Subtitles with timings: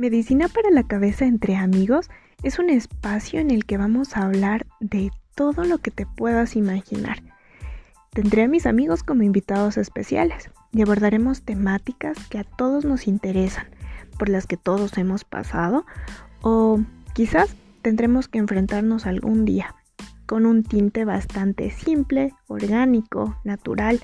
[0.00, 2.08] Medicina para la cabeza entre amigos
[2.42, 6.56] es un espacio en el que vamos a hablar de todo lo que te puedas
[6.56, 7.22] imaginar.
[8.14, 13.66] Tendré a mis amigos como invitados especiales y abordaremos temáticas que a todos nos interesan,
[14.18, 15.84] por las que todos hemos pasado
[16.40, 16.80] o
[17.12, 19.74] quizás tendremos que enfrentarnos algún día,
[20.24, 24.00] con un tinte bastante simple, orgánico, natural,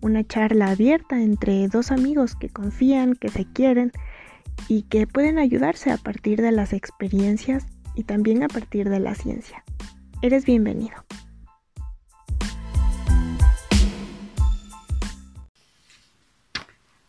[0.00, 3.92] una charla abierta entre dos amigos que confían, que se quieren,
[4.68, 9.14] y que pueden ayudarse a partir de las experiencias y también a partir de la
[9.14, 9.64] ciencia.
[10.22, 10.96] Eres bienvenido.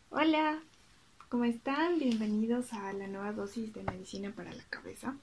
[0.10, 0.60] Hola,
[1.30, 2.00] ¿cómo están?
[2.00, 5.16] Bienvenidos a la nueva dosis de medicina para la cabeza.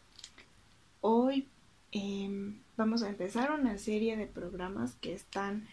[1.01, 1.49] Hoy
[1.93, 5.69] em, vamos a empezar una serie de programas que están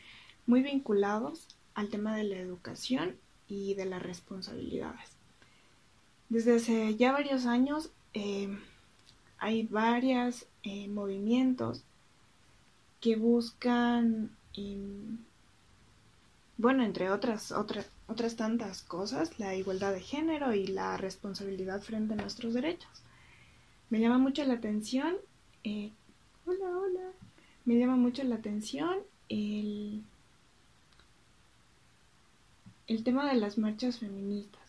[0.45, 3.15] muy vinculados al tema de la educación
[3.47, 5.20] y de las responsabilidades.
[6.31, 8.47] Desde hace ya varios años eh,
[9.37, 11.83] hay varios eh, movimientos
[13.01, 14.31] que buscan,
[16.55, 17.89] bueno, entre otras, otras,
[18.37, 23.03] tantas cosas, la igualdad de género y la responsabilidad frente a nuestros derechos.
[23.89, 25.17] Me llama mucho la atención,
[25.65, 25.91] eh,
[26.45, 27.11] hola, hola,
[27.65, 30.01] me llama mucho la atención el,
[32.87, 34.60] el tema de las marchas feministas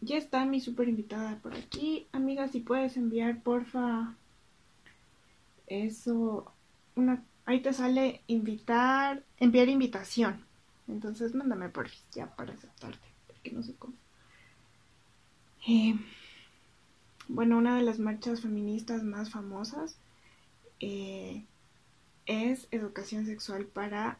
[0.00, 2.06] ya está mi super invitada por aquí.
[2.12, 4.14] Amiga, si puedes enviar, porfa,
[5.66, 6.52] eso,
[7.44, 10.44] ahí te sale invitar, enviar invitación.
[10.86, 13.94] Entonces mándame por ya para aceptarte, porque no sé cómo.
[15.66, 15.94] Eh,
[17.26, 19.96] bueno, una de las marchas feministas más famosas
[20.80, 21.44] eh,
[22.24, 24.18] es educación sexual para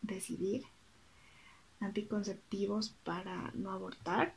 [0.00, 0.62] decidir,
[1.80, 4.34] anticonceptivos para no abortar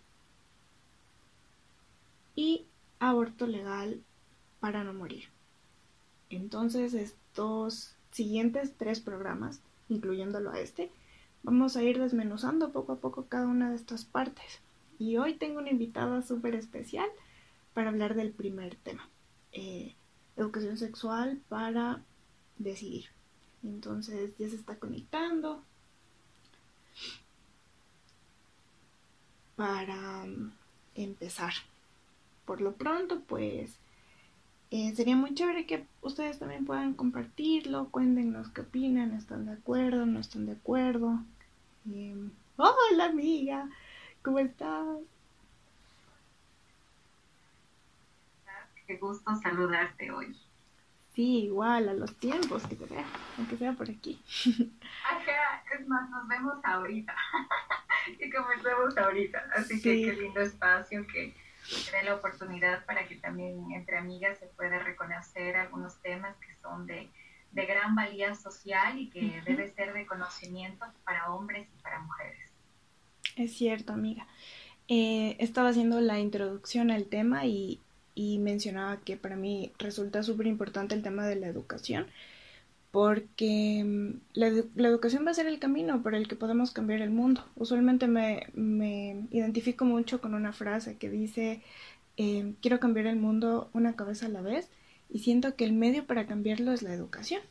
[2.38, 2.68] y
[3.00, 4.04] aborto legal
[4.60, 5.26] para no morir.
[6.30, 9.60] Entonces estos siguientes tres programas,
[9.90, 10.92] incluyéndolo a este,
[11.42, 14.62] vamos a ir desmenuzando poco a poco cada una de estas partes.
[15.00, 17.10] Y hoy tengo una invitada súper especial
[17.74, 19.10] para hablar del primer tema,
[19.52, 19.96] eh,
[20.36, 22.04] educación sexual para
[22.60, 23.06] decidir.
[23.64, 25.64] Entonces ya se está conectando
[29.56, 30.52] para mm,
[30.94, 31.54] empezar
[32.48, 33.78] por lo pronto, pues
[34.72, 40.06] eh, sería muy chévere que ustedes también puedan compartirlo, cuéntenos qué opinan, están de acuerdo,
[40.06, 41.20] no están de acuerdo.
[41.86, 43.70] Em, hola amiga,
[44.24, 44.98] ¿cómo estás?
[48.88, 50.34] Qué gusto saludarte hoy.
[51.14, 53.06] Sí, igual, a los tiempos que te vea,
[53.38, 54.22] aunque sea por aquí.
[55.04, 57.14] Ajá, es más, nos vemos ahorita.
[58.20, 59.44] y comenzamos ahorita.
[59.54, 61.34] Así que qué lindo espacio que
[61.68, 66.86] que la oportunidad para que también entre amigas se pueda reconocer algunos temas que son
[66.88, 67.10] de,
[67.52, 72.52] de gran valía social y que debe ser de conocimiento para hombres y para mujeres.
[73.36, 74.28] Es cierto, amiga.
[74.88, 77.82] Eh, estaba haciendo la introducción al tema y,
[78.16, 82.08] y mencionaba que para mí resulta súper importante el tema de la educación
[82.92, 87.10] porque mm, la, educación va a ser el camino por el que podemos cambiar el
[87.10, 87.46] mundo.
[87.56, 88.48] Usualmente me,
[89.32, 91.62] identifico mucho con una frase que dice,
[92.18, 94.70] eh, quiero cambiar el mundo una cabeza a la vez
[95.10, 97.42] y siento que el medio para cambiarlo es la educación.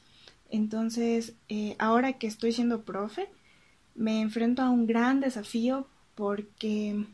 [0.50, 3.28] Entonces, eh, ahora que estoy siendo profe,
[3.94, 7.04] me enfrento a un gran desafío porque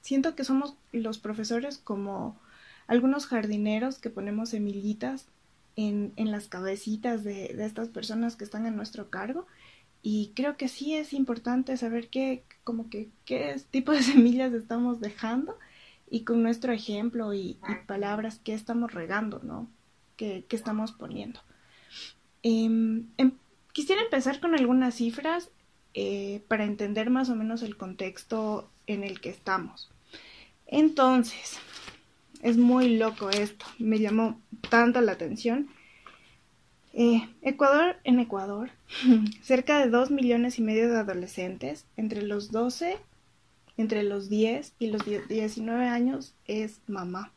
[0.00, 2.38] siento que somos los profesores como
[2.86, 5.26] algunos jardineros que ponemos semillitas
[5.76, 9.46] en, en las cabecitas de, de, estas personas que están en nuestro cargo.
[10.02, 15.00] Y creo que sí es importante saber qué, como que, qué tipo de semillas estamos
[15.00, 15.58] dejando
[16.10, 19.68] y con nuestro ejemplo y, palabras que estamos regando, ¿no?
[20.16, 21.40] Que, que estamos poniendo.
[22.42, 23.32] Em, em,
[23.72, 25.50] quisiera empezar con algunas cifras
[25.94, 29.90] eh, para entender más o menos el contexto en el que estamos.
[30.66, 31.58] Entonces,
[32.44, 34.38] es muy loco esto, me llamó
[34.68, 35.70] tanta la atención.
[36.92, 38.70] Eh, Ecuador, en Ecuador,
[39.42, 42.98] cerca de 2 millones y medio de adolescentes entre los 12,
[43.78, 47.32] entre los 10 y los 19 años es mamá.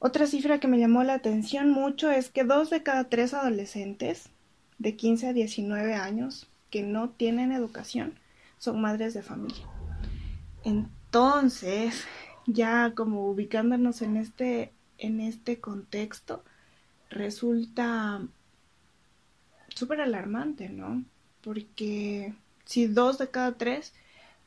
[0.00, 4.28] Otra cifra que me llamó la atención mucho es que dos de cada tres adolescentes
[4.76, 8.18] de 15 a 19 años que no tienen educación
[8.58, 9.66] son madres de familia.
[10.62, 12.04] Entonces,
[12.48, 16.42] ya como ubicándonos en este, en este contexto,
[17.10, 18.22] resulta
[19.68, 21.04] súper alarmante, ¿no?
[21.42, 22.34] Porque
[22.64, 23.92] si dos de cada tres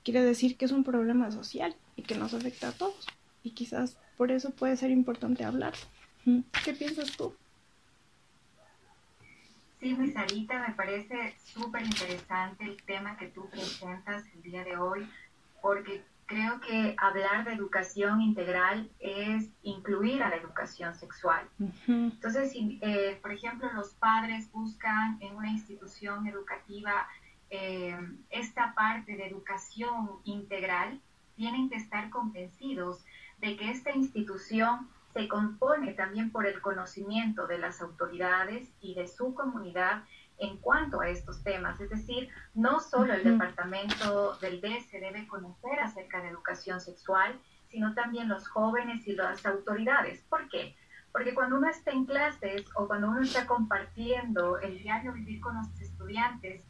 [0.03, 3.07] quiere decir que es un problema social y que nos afecta a todos.
[3.44, 5.74] y quizás por eso puede ser importante hablar.
[6.63, 7.33] ¿Qué piensas tú?
[9.80, 15.09] Sí, Sarita, me parece súper interesante el tema que tú presentas el día de hoy,
[15.59, 21.45] porque creo que hablar de educación integral es incluir a la educación sexual.
[21.88, 27.07] Entonces, si, eh, por ejemplo, los padres buscan en una institución educativa
[27.50, 27.98] eh,
[28.30, 31.01] esta parte de educación integral,
[31.36, 33.04] tienen que estar convencidos
[33.39, 39.10] de que esta institución se compone también por el conocimiento de las autoridades y de
[39.10, 40.04] su comunidad
[40.42, 41.80] en cuanto a estos temas.
[41.80, 47.40] Es decir, no solo el departamento del D se debe conocer acerca de educación sexual,
[47.70, 50.26] sino también los jóvenes y las autoridades.
[50.30, 50.76] ¿Por qué?
[51.12, 55.56] Porque cuando uno está en clases o cuando uno está compartiendo el diario vivir con
[55.56, 56.66] los estudiantes,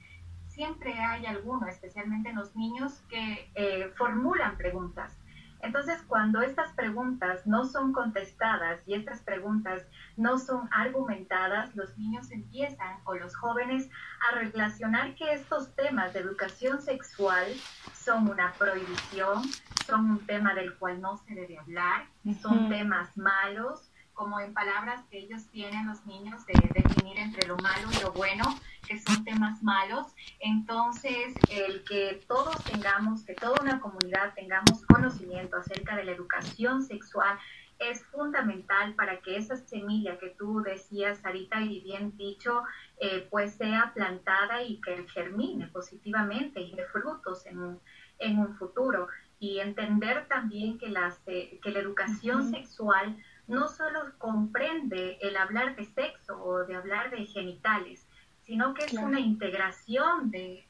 [0.48, 5.18] siempre hay alguno, especialmente los niños, que eh, formulan preguntas
[5.64, 9.84] entonces, cuando estas preguntas no son contestadas y estas preguntas
[10.18, 13.90] no son argumentadas, los niños empiezan o los jóvenes
[14.30, 17.46] a relacionar que estos temas de educación sexual
[17.94, 19.44] son una prohibición,
[19.86, 22.06] son un tema del cual no se debe hablar,
[22.42, 23.91] son temas malos,
[24.22, 28.12] como en palabras que ellos tienen los niños de definir entre lo malo y lo
[28.12, 28.44] bueno,
[28.88, 30.14] que son temas malos.
[30.40, 36.84] Entonces, el que todos tengamos, que toda una comunidad tengamos conocimiento acerca de la educación
[36.84, 37.36] sexual
[37.80, 42.62] es fundamental para que esa semilla que tú decías, Sarita, y bien dicho,
[43.00, 47.80] eh, pues sea plantada y que germine positivamente y de frutos en un,
[48.20, 49.08] en un futuro.
[49.40, 53.18] Y entender también que, las, eh, que la educación sexual
[53.52, 58.08] no solo comprende el hablar de sexo o de hablar de genitales,
[58.44, 60.66] sino que es una integración de,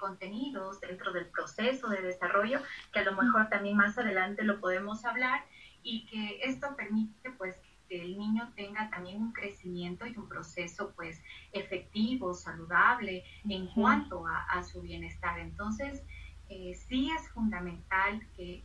[0.00, 2.60] contenidos dentro del proceso de desarrollo,
[2.92, 5.44] que a lo mejor también más adelante lo podemos hablar,
[5.84, 7.56] y que esto permite pues
[7.88, 14.26] que el niño tenga también un crecimiento y un proceso pues efectivo, saludable en cuanto
[14.26, 15.38] a, su bienestar.
[15.38, 16.02] Entonces,
[16.48, 18.64] eh, sí es fundamental que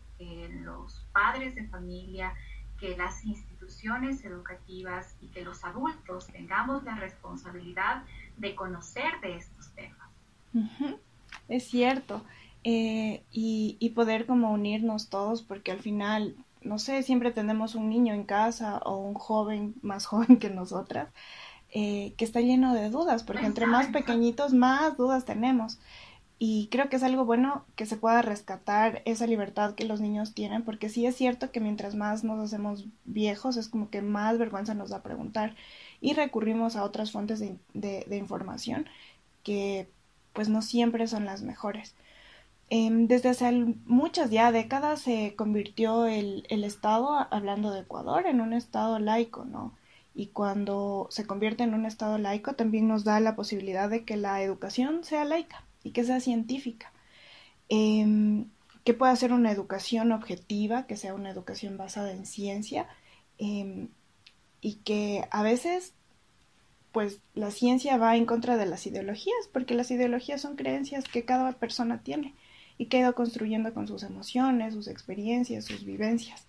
[0.63, 2.33] los padres de familia,
[2.81, 8.04] que las instituciones educativas y que los adultos tengamos la responsabilidad
[8.38, 10.10] de conocer de estos temas.
[11.48, 12.24] Es cierto.
[12.63, 18.13] Eh, y, poder como unirnos todos, porque al final, no sé, siempre tenemos un niño
[18.13, 21.10] en casa o un joven más joven que nosotras,
[21.69, 25.80] eh, que está lleno de dudas, porque entre más pequeñitos, más dudas tenemos.
[26.43, 30.33] Y creo que es algo bueno que se pueda rescatar esa libertad que los niños
[30.33, 34.39] tienen, porque sí es cierto que mientras más nos hacemos viejos es como que más
[34.39, 35.55] vergüenza nos da preguntar
[36.01, 38.88] y recurrimos a otras fuentes de, de, información
[39.43, 39.88] que
[40.33, 41.93] pues no siempre son las mejores.
[42.69, 43.51] Em, desde hace
[43.85, 49.45] muchas ya décadas se convirtió el, el Estado, hablando de Ecuador, en un Estado laico,
[49.45, 49.77] ¿no?
[50.15, 54.17] Y cuando se convierte en un Estado laico también nos da la posibilidad de que
[54.17, 56.92] la educación sea laica y que sea científica.
[57.69, 58.50] Em,
[58.83, 62.88] que pueda ser una educación objetiva, que sea una educación basada en ciencia
[63.38, 63.89] em,
[64.60, 65.94] y que a veces
[66.92, 71.23] pues la ciencia va en contra de las ideologías, porque las ideologías son creencias que
[71.23, 72.35] cada persona tiene
[72.78, 76.45] y que ha ido construyendo con sus emociones, sus experiencias, sus vivencias.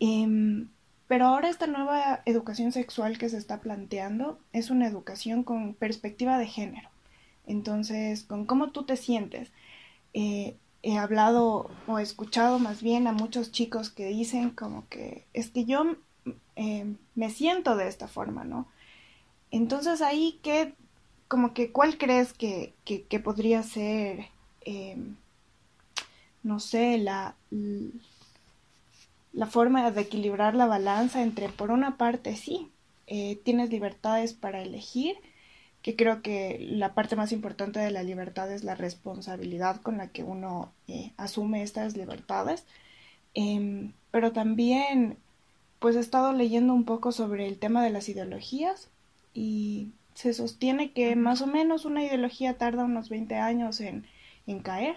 [0.00, 0.68] Em,
[1.06, 6.38] pero ahora esta nueva educación sexual que se está planteando es una educación con perspectiva
[6.38, 6.88] de género.
[7.48, 9.50] Entonces, con cómo tú te sientes.
[10.14, 15.26] Eh, he hablado o he escuchado más bien a muchos chicos que dicen como que
[15.32, 15.96] es que yo
[16.56, 18.68] eh, me siento de esta forma, ¿no?
[19.50, 20.74] Entonces ahí que,
[21.26, 24.26] como que, ¿cuál crees que, que, podría ser,
[24.62, 25.16] em,
[26.42, 27.34] no sé, la,
[29.32, 32.70] la forma de equilibrar la balanza entre, por una parte, sí,
[33.06, 35.16] eh, tienes libertades para elegir,
[35.82, 40.08] que creo que la parte más importante de la libertad es la responsabilidad con la
[40.08, 42.66] que uno eh, asume estas libertades.
[43.34, 45.18] Em, pero también,
[45.78, 48.90] pues he estado leyendo un poco sobre el tema de las ideologías
[49.34, 54.04] y se sostiene que más o menos una ideología tarda unos 20 años en,
[54.46, 54.96] en caer,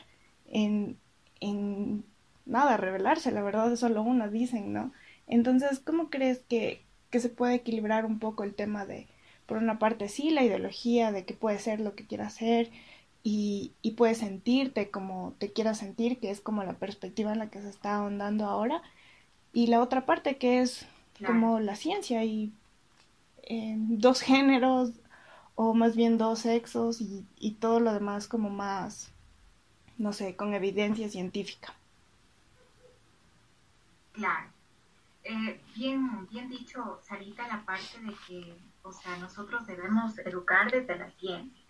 [0.50, 0.98] en,
[1.42, 2.04] en
[2.46, 4.92] nada, revelarse, la verdad es solo una, dicen, ¿no?
[5.28, 9.08] Entonces, ¿cómo crees que, que se puede equilibrar un poco el tema de
[9.46, 12.72] por una parte sí, la ideología de que puedes ser lo que quieras ser
[13.24, 17.50] y, y puedes sentirte como te quieras sentir, que es como la perspectiva en la
[17.50, 18.82] que se está ahondando ahora,
[19.54, 20.86] y la otra parte que es
[21.26, 22.52] como la ciencia y
[23.44, 24.92] eh, dos géneros
[25.56, 29.12] o más bien dos sexos y, y todo lo demás como más,
[29.98, 31.76] no sé, con evidencia científica.
[34.14, 34.50] Claro.
[35.24, 40.98] Eh, bien, bien dicho, Sarita, la parte de que, o sea, nosotros debemos educar desde
[40.98, 41.62] la ciencia.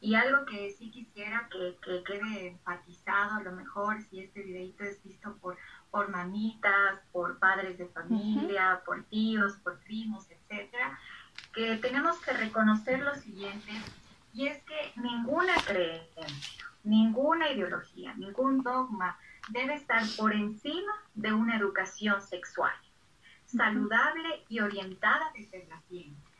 [0.00, 4.82] Y algo que sí quisiera que, que quede enfatizado, a lo mejor si este videito
[4.82, 5.56] es visto por,
[5.92, 10.98] por mamitas, por padres de familia, por tíos, por primos, etcétera,
[11.54, 13.70] que tenemos que reconocer lo siguiente,
[14.32, 16.26] y es que ninguna creencia,
[16.82, 19.18] ninguna ideología, ningún dogma
[19.50, 22.74] debe estar por encima de una educación sexual,
[23.44, 26.31] saludable y orientada desde la ciencia.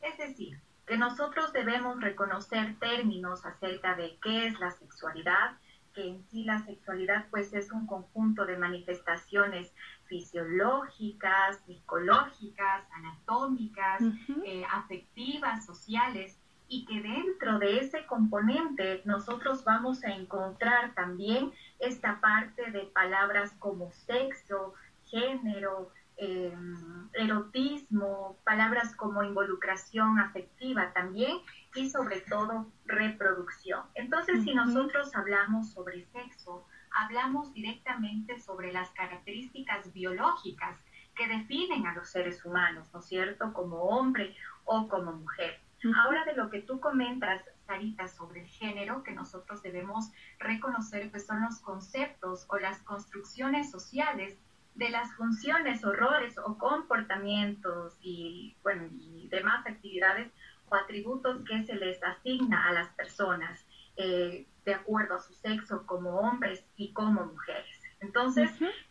[0.00, 5.56] Es decir, que nosotros debemos reconocer términos acerca de qué es la sexualidad,
[5.94, 9.72] que en sí la sexualidad pues es un conjunto de manifestaciones
[10.06, 14.02] fisiológicas, psicológicas, anatómicas,
[14.44, 16.36] eh, afectivas, sociales,
[16.68, 23.52] y que dentro de ese componente nosotros vamos a encontrar también esta parte de palabras
[23.58, 24.74] como sexo,
[25.06, 25.90] género,
[26.20, 31.38] em, erotismo, palabras como involucración afectiva también
[31.74, 33.82] y sobre todo reproducción.
[33.94, 40.78] Entonces, si nosotros hablamos sobre sexo, hablamos directamente sobre las características biológicas
[41.14, 45.60] que definen a los seres humanos, ¿no es cierto?, como hombre o como mujer.
[45.96, 51.26] Ahora de lo que tú comentas, Sarita, sobre el género que nosotros debemos reconocer, pues
[51.26, 54.36] son los conceptos o las construcciones sociales
[54.74, 60.30] de las funciones o roles o comportamientos y, bueno, y demás actividades
[60.68, 65.84] o atributos que se les asigna a las personas eh, de acuerdo a su sexo
[65.86, 67.80] como hombres y como mujeres.
[68.00, 68.50] Entonces,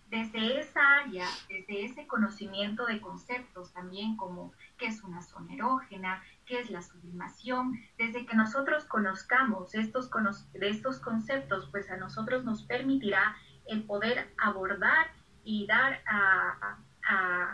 [0.09, 6.23] desde esa área, desde ese conocimiento de conceptos también como qué es una zona erógena,
[6.45, 10.09] qué es la sublimación, desde que nosotros conozcamos estos,
[10.53, 13.35] de estos conceptos, pues a nosotros nos permitirá
[13.67, 15.11] el poder abordar
[15.49, 16.77] y dar a,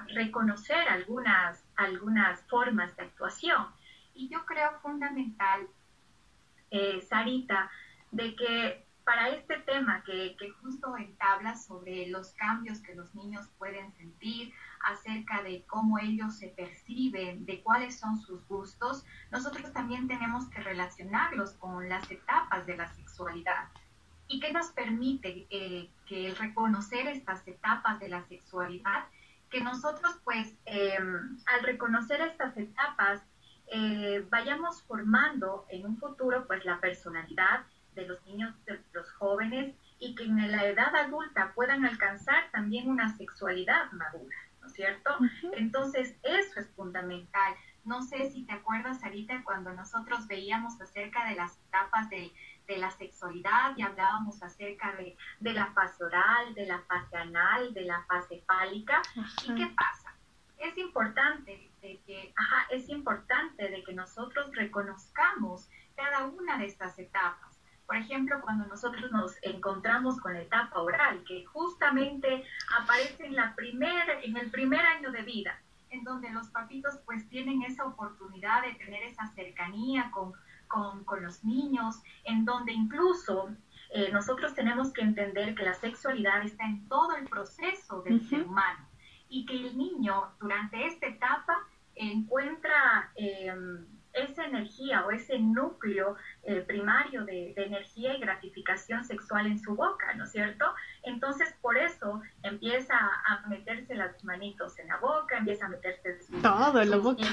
[0.09, 3.67] reconocer algunas, algunas formas de actuación.
[4.13, 5.65] Y yo creo fundamental,
[6.71, 7.71] eh, Sarita,
[8.11, 13.47] de que para este tema que, que, justo entabla sobre los cambios que los niños
[13.57, 20.09] pueden sentir, acerca de cómo ellos se perciben, de cuáles son sus gustos, nosotros también
[20.09, 23.69] tenemos que relacionarlos con las etapas de la sexualidad.
[24.27, 29.05] ¿Y qué nos permite eh, que reconocer estas etapas de la sexualidad?
[29.50, 33.22] Que nosotros pues em, al reconocer estas etapas
[33.67, 39.74] eh, vayamos formando en un futuro pues la personalidad de los niños, de los jóvenes
[40.00, 45.17] y que en la edad adulta puedan alcanzar también una sexualidad madura, ¿no es cierto?
[45.53, 47.55] Entonces, eso es fundamental.
[47.86, 52.10] No sé si te acuerdas, Sarita, cuando nosotros veíamos acerca de las etapas
[52.67, 57.81] de, la sexualidad y hablábamos acerca de, la fase oral, de la fase anal, de
[57.81, 59.01] la fase fálica.
[59.43, 60.13] ¿Y qué pasa?
[60.57, 66.98] Es importante de que, ajá, es importante de que nosotros reconozcamos cada una de estas
[67.00, 67.55] etapas
[67.86, 72.43] por ejemplo, cuando nosotros nos encontramos con la etapa oral, que justamente
[72.79, 75.60] aparece en, la primer, en el primer año de vida,
[75.91, 80.34] en donde los papitos pues tienen esa oportunidad de tener esa cercanía con,
[80.67, 83.50] con, con los niños, en donde incluso
[83.91, 88.43] eh, nosotros tenemos que entender que la sexualidad está en todo el proceso del ser
[88.43, 88.88] humano
[89.29, 91.55] y que el niño durante esta etapa
[91.95, 93.12] encuentra...
[93.15, 93.53] Eh,
[94.15, 100.13] esa energía o ese núcleo eh, primario de, energía y gratificación sexual en su boca,
[100.15, 100.65] ¿no es cierto?
[101.03, 106.81] Entonces, por eso empieza a meterse las manitos en la boca, empieza a meterse todo
[106.81, 107.25] en la boca.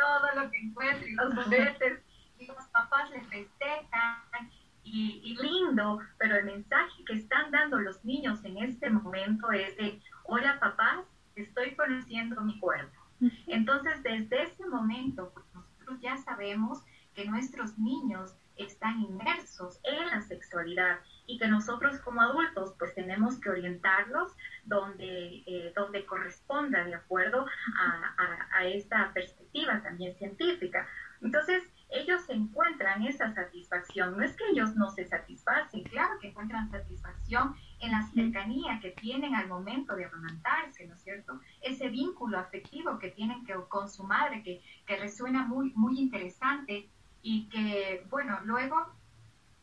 [0.00, 2.00] Todo lo que encuentre, los juguetes,
[2.38, 4.50] y los papás le festejan,
[4.82, 9.76] y, y, lindo, pero el mensaje que están dando los niños en este momento es
[9.76, 11.04] de, hola papás,
[11.36, 13.00] estoy conociendo mi cuerpo
[13.46, 16.82] entonces, desde ese momento, pues, nosotros ya sabemos
[17.14, 23.40] que nuestros niños están inmersos en la sexualidad y que nosotros como adultos pues tenemos
[23.40, 24.32] que orientarlos
[24.64, 27.46] donde, eh, donde corresponda de acuerdo
[27.78, 30.88] a, a, esta perspectiva también científica.
[31.22, 34.16] Entonces, ellos encuentran esa satisfacción.
[34.16, 38.90] No es que ellos no se satisfacen, claro que encuentran satisfacción en la cercanía que
[38.90, 41.40] tienen al momento de amamantarse, ¿no es cierto?
[41.60, 46.88] Ese vínculo afectivo que tienen que, con su madre, que, que resuena muy, muy interesante
[47.22, 48.99] y que, bueno, luego,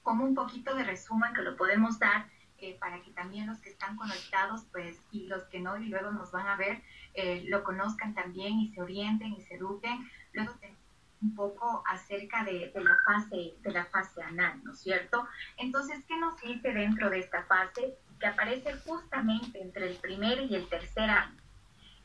[0.08, 3.70] como un poquito de resumen que lo podemos dar eh, para que también los que
[3.70, 6.82] están conectados, pues, y los que no, y luego nos van a ver,
[7.14, 10.10] eh, lo conozcan también y se orienten y se eduquen.
[10.32, 10.54] Luego
[11.22, 15.28] un poco acerca de, la fase de la fase anal, ¿no es cierto?
[15.58, 17.98] Entonces, ¿qué nos dice dentro de esta fase?
[18.18, 21.38] que aparece justamente entre el primer y el tercer año.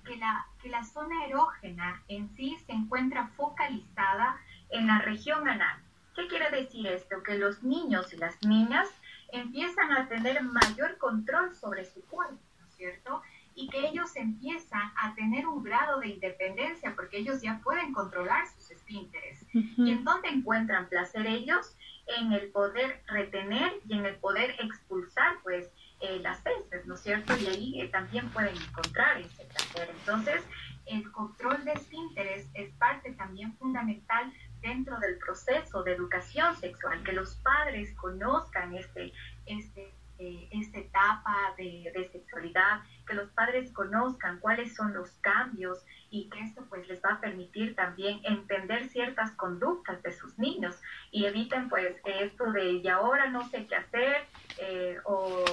[0.05, 4.41] Que la, que la zona erógena en sí se encuentra focalizada
[4.71, 5.81] en la región anal.
[6.15, 7.23] ¿Qué quiere decir esto?
[7.23, 8.89] Que los niños y las niñas
[9.33, 13.23] empiezan a tener mayor control sobre su cuerpo, ¿no es cierto?
[13.55, 18.47] Y que ellos empiezan a tener un grado de independencia porque ellos ya pueden controlar
[18.47, 19.45] sus esfínteres.
[19.53, 21.77] ¿Y en dónde encuentran placer ellos?
[22.19, 27.01] En el poder retener y en el poder expulsar, pues, eh, las heces, ¿no es
[27.01, 27.37] cierto?
[27.37, 29.89] Y ahí eh, también pueden encontrar ese placer.
[30.01, 30.43] Entonces,
[30.87, 34.32] el control de esfínteres es parte también fundamental
[34.73, 39.13] dentro del proceso de educación sexual, que los padres conozcan este,
[39.45, 45.85] este, eh, esta etapa de, de, sexualidad, que los padres conozcan cuáles son los cambios
[46.11, 50.75] y que esto pues les va a permitir también entender ciertas conductas de sus niños
[51.11, 54.27] y eviten pues esto de y ahora no sé qué hacer
[54.59, 55.45] eh, o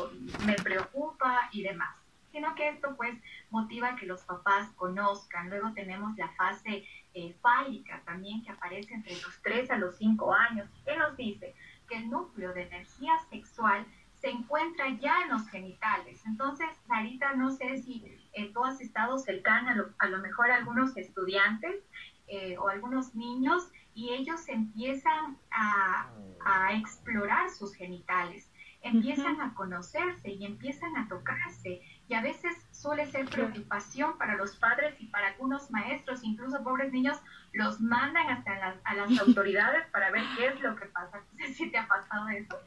[0.46, 2.00] me preocupa y demás
[2.32, 3.14] sino que esto pues
[3.50, 5.50] motiva que los papás conozcan.
[5.50, 10.34] Luego tenemos la fase eh, fálica también que aparece entre los 3 a los 5
[10.34, 10.70] años.
[10.86, 11.56] ¿Qué nos dice?
[11.88, 13.86] Que el núcleo de energía sexual
[14.22, 16.22] se encuentra ya en los genitales.
[16.26, 20.52] Entonces, Sarita, no sé si eh, tú has estado cercana a lo, a lo mejor
[20.52, 21.84] a algunos estudiantes
[22.28, 26.10] eh, o algunos niños y ellos empiezan a,
[26.46, 28.52] a explorar sus genitales,
[28.82, 34.56] empiezan a conocerse y empiezan a tocarse y a veces suele ser preocupación para los
[34.58, 37.18] padres y para algunos maestros, incluso pobres niños,
[37.54, 41.20] los mandan hasta a las autoridades para ver qué es lo que pasa.
[41.20, 42.58] No sé si te ha pasado eso.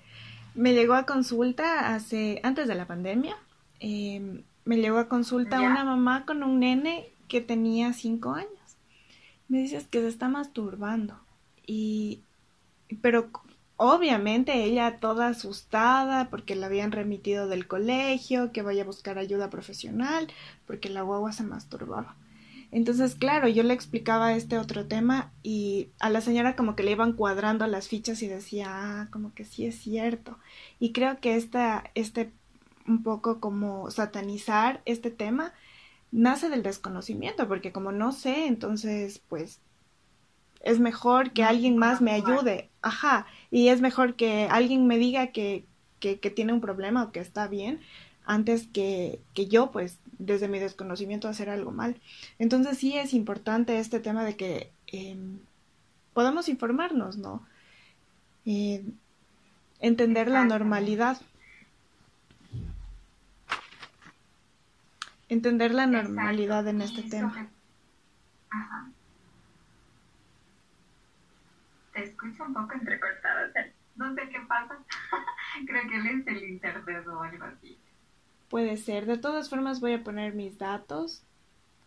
[0.54, 3.36] Me llegó a consulta hace, antes de la pandemia,
[3.80, 8.76] em, me llegó a consulta una mamá con un nene que tenía cinco años.
[9.48, 11.18] Me dices que se está masturbando.
[11.66, 12.22] Y,
[13.00, 13.30] pero
[13.76, 19.50] Obviamente ella toda asustada porque la habían remitido del colegio, que vaya a buscar ayuda
[19.50, 20.28] profesional,
[20.66, 22.16] porque la guagua se masturbaba.
[22.70, 26.92] Entonces, claro, yo le explicaba este otro tema y a la señora como que le
[26.92, 30.38] iban cuadrando las fichas y decía, ah, como que sí es cierto.
[30.80, 32.32] Y creo que esta, este
[32.86, 35.52] un poco como satanizar este tema
[36.10, 39.60] nace del desconocimiento, porque como no sé, entonces pues
[40.60, 42.70] es mejor que alguien más me ayude.
[42.82, 45.66] Ajá, y es mejor que alguien me diga que,
[46.00, 47.80] que, tiene un problema o que está bien
[48.24, 52.00] antes que, que, yo, pues, desde mi desconocimiento hacer algo mal.
[52.38, 55.18] Entonces sí es importante este tema de que eh,
[56.14, 57.46] podamos informarnos, ¿no?
[58.46, 58.84] Eh,
[59.80, 61.20] entender la normalidad.
[65.28, 67.50] Entender la normalidad en este tema.
[68.48, 68.91] Ajá.
[71.92, 73.52] Te escucho un poco entrecortada,
[73.96, 74.78] no sé qué pasa.
[75.66, 77.78] Creo que él es el internet o algo así.
[78.48, 79.06] Puede ser.
[79.06, 81.22] De todas formas voy a poner mis datos.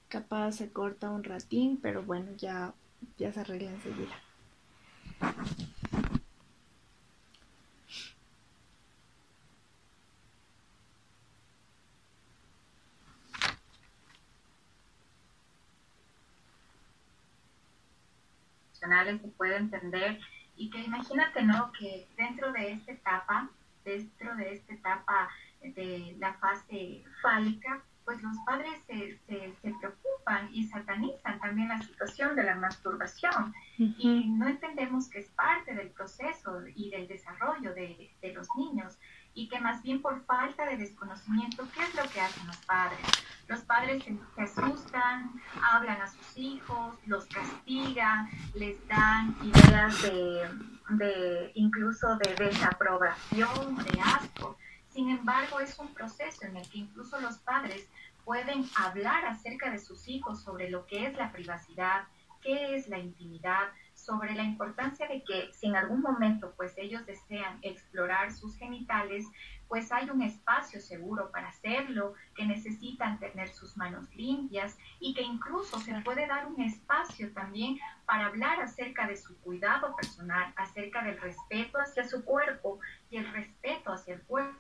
[0.10, 2.74] Capaz se corta un ratín, pero bueno, ya,
[3.18, 4.16] ya se arregla enseguida.
[19.20, 20.20] Se puede entender
[20.56, 21.72] y que imagínate, ¿no?
[21.74, 23.50] Que dentro de esta etapa,
[23.84, 25.30] dentro de esta etapa
[25.62, 32.36] de la fase fálica, pues los padres se, se, preocupan y satanizan también la situación
[32.36, 33.54] de la masturbación.
[33.78, 38.98] Y no entendemos que es parte del proceso y del desarrollo de, de los niños
[39.36, 43.06] y que más bien por falta de desconocimiento, ¿qué es lo que hacen los padres?
[43.48, 50.50] Los padres se, asustan, hablan a sus hijos, los castigan, les dan ideas de,
[50.90, 54.58] de incluso de desaprobación, de asco.
[54.90, 57.86] Sin embargo, es un proceso en el que incluso los padres
[58.24, 62.06] pueden hablar acerca de sus hijos sobre lo que es la privacidad,
[62.42, 63.68] qué es la intimidad,
[64.06, 69.26] sobre la importancia de que si en algún momento pues ellos desean explorar sus genitales,
[69.68, 75.24] pues hay un espacio seguro para hacerlo, que necesitan tener sus manos limpias y que
[75.24, 81.04] incluso se puede dar un espacio también para hablar acerca de su cuidado personal, acerca
[81.04, 84.60] del respeto hacia su cuerpo y el respeto hacia el cuerpo.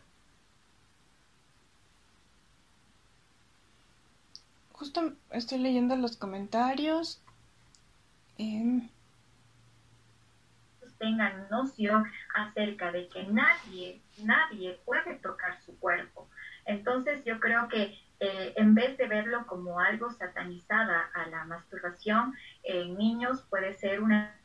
[4.73, 7.21] Justo estoy leyendo los comentarios.
[8.37, 8.89] Eh,
[10.97, 16.29] tengan noción acerca de que nadie, nadie puede tocar su cuerpo.
[16.65, 22.33] Entonces yo creo que eh, en vez de verlo como algo satanizada a la masturbación,
[22.63, 24.35] en niños puede ser una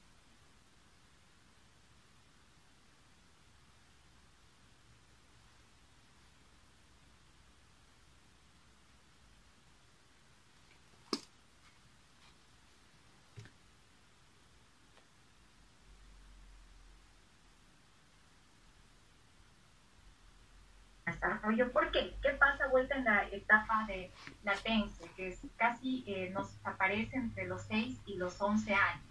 [21.41, 21.73] desarrollo.
[21.73, 22.15] ¿Por qué?
[22.23, 24.11] ¿Qué pasa vuelta en la etapa de
[24.45, 29.05] latencia, que es casi eh, nos aparece entre los 6 y los 11 años?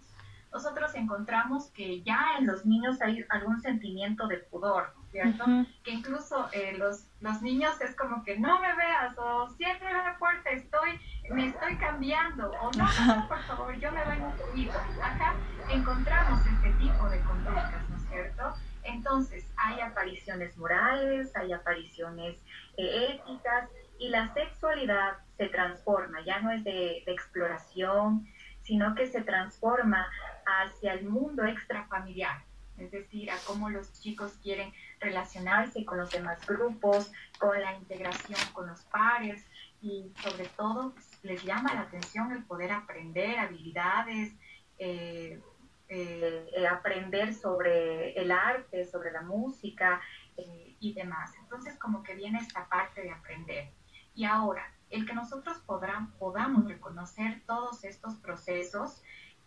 [0.52, 5.44] Nosotros encontramos que ya en los niños hay algún sentimiento de pudor, ¿cierto?
[5.84, 10.16] Que incluso eh, los, los niños es como que no me veas o cierre la
[10.18, 10.98] puerta, estoy,
[11.30, 14.76] me estoy cambiando o no, por favor, yo me voy un poquito.
[15.00, 15.36] Acá
[15.68, 18.54] encontramos este tipo de conductas, ¿no es cierto?
[18.82, 22.38] Entonces, hay apariciones morales, hay apariciones
[22.76, 23.68] eh, éticas
[23.98, 28.26] y la sexualidad se transforma, ya no es de, exploración,
[28.62, 30.06] sino que se transforma
[30.46, 32.42] hacia el mundo extrafamiliar,
[32.78, 38.38] es decir, a cómo los chicos quieren relacionarse con los demás grupos, con la integración
[38.54, 39.44] con los pares
[39.82, 44.32] y sobre todo pues, les llama la atención el poder aprender habilidades,
[44.78, 45.38] eh,
[45.92, 50.00] eh, aprender sobre el arte, sobre la música
[50.36, 51.32] eh, y demás.
[51.40, 53.72] Entonces como que viene esta parte de aprender.
[54.14, 55.58] Y ahora, el que nosotros
[56.18, 59.02] podamos reconocer todos estos procesos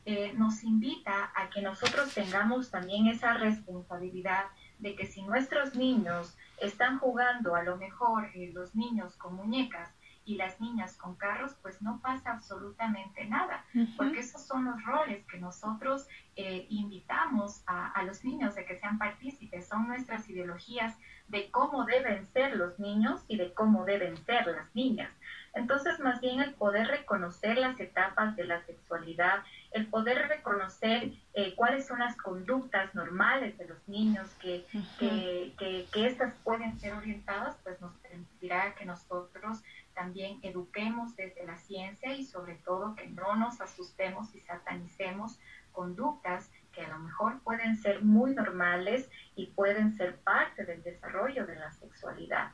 [0.05, 4.45] eh, nos invita a que nosotros tengamos también esa responsabilidad
[4.79, 9.89] de que si nuestros niños están jugando a lo mejor los niños con muñecas
[10.25, 13.65] y las niñas con carros, pues no pasa absolutamente nada,
[13.97, 18.79] porque esos son los roles que nosotros eh, invitamos a, a, los niños de que
[18.79, 20.95] sean partícipes, son nuestras ideologías
[21.27, 25.11] de cómo deben ser los niños y de cómo deben ser las niñas.
[25.53, 31.53] Entonces, más bien el poder reconocer las etapas de la sexualidad, el poder reconocer eh,
[31.55, 34.65] cuáles son las conductas normales de los niños, que,
[34.97, 39.61] que, que, que estas pueden ser orientadas, pues nos permitirá que nosotros
[39.93, 45.39] también eduquemos desde la ciencia y sobre todo que no nos asustemos y satanicemos
[45.71, 51.45] conductas que a lo mejor pueden ser muy normales y pueden ser parte del desarrollo
[51.45, 52.51] de la sexualidad.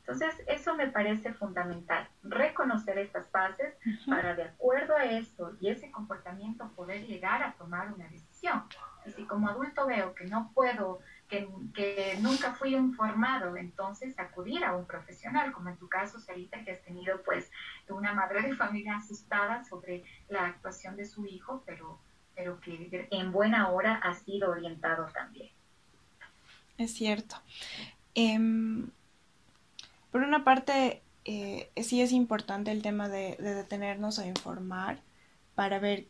[0.00, 3.76] Entonces, eso me parece fundamental, reconocer estas fases
[4.08, 8.64] para de acuerdo a eso y ese comportamiento poder llegar a tomar una decisión.
[9.06, 11.00] Y si como adulto veo que no puedo
[11.74, 16.72] que, nunca fui informado, entonces acudir a un profesional, como en tu caso, Sarita, que
[16.72, 17.50] has tenido pues
[17.88, 21.98] una madre de familia asustada sobre la actuación de su hijo, pero,
[22.34, 25.50] pero que en buena hora ha sido orientado también.
[26.76, 27.36] Es cierto.
[28.14, 28.90] Em,
[30.10, 35.00] por una parte, eh, sí es importante el tema de, de detenernos a informar
[35.54, 36.06] para ver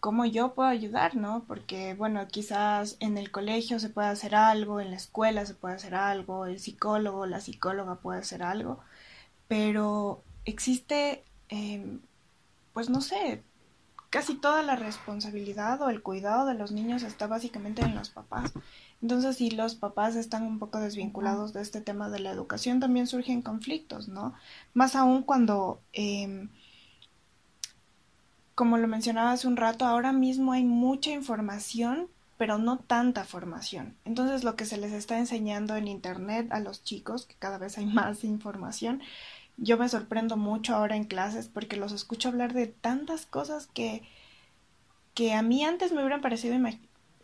[0.00, 1.44] cómo yo puedo ayudar, ¿no?
[1.46, 5.74] Porque, bueno, quizás en el colegio se puede hacer algo, en la escuela se puede
[5.76, 8.80] hacer algo, el psicólogo, la psicóloga puede hacer algo,
[9.48, 12.00] pero existe, em,
[12.72, 13.42] pues no sé,
[14.10, 18.52] casi toda la responsabilidad o el cuidado de los niños está básicamente en los papás.
[19.02, 23.06] Entonces, si los papás están un poco desvinculados de este tema de la educación, también
[23.06, 24.34] surgen conflictos, ¿no?
[24.74, 25.80] Más aún cuando...
[25.92, 26.48] Eh,
[28.60, 33.96] como lo mencionaba hace un rato, ahora mismo hay mucha información, pero no tanta formación.
[34.04, 37.78] Entonces lo que se les está enseñando en Internet a los chicos, que cada vez
[37.78, 39.00] hay más información,
[39.56, 44.02] yo me sorprendo mucho ahora en clases porque los escucho hablar de tantas cosas que,
[45.14, 46.54] que a mí antes me hubieran parecido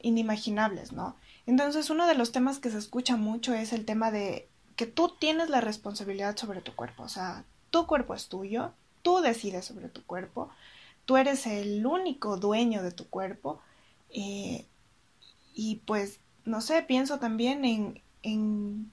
[0.00, 1.16] inimaginables, ¿no?
[1.44, 5.14] Entonces uno de los temas que se escucha mucho es el tema de que tú
[5.20, 8.72] tienes la responsabilidad sobre tu cuerpo, o sea, tu cuerpo es tuyo,
[9.02, 10.50] tú decides sobre tu cuerpo,
[11.06, 13.60] tú eres el único dueño de tu cuerpo.
[14.10, 14.66] Eh,
[15.54, 17.64] y pues, no sé, pienso también
[18.22, 18.92] en,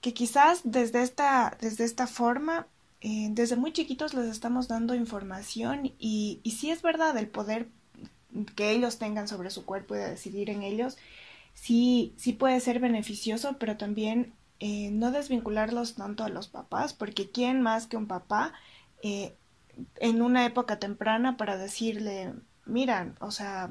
[0.00, 2.68] que quizás desde esta, desde esta forma,
[3.00, 7.68] eh, desde muy chiquitos les estamos dando información y, sí es verdad el poder
[8.54, 10.96] que ellos tengan sobre su cuerpo y de decidir en ellos,
[11.54, 17.30] sí, sí puede ser beneficioso, pero también eh, no desvincularlos tanto a los papás, porque
[17.30, 18.52] ¿quién más que un papá
[19.96, 22.34] en una época temprana para decirle,
[22.64, 23.70] mira, o sea,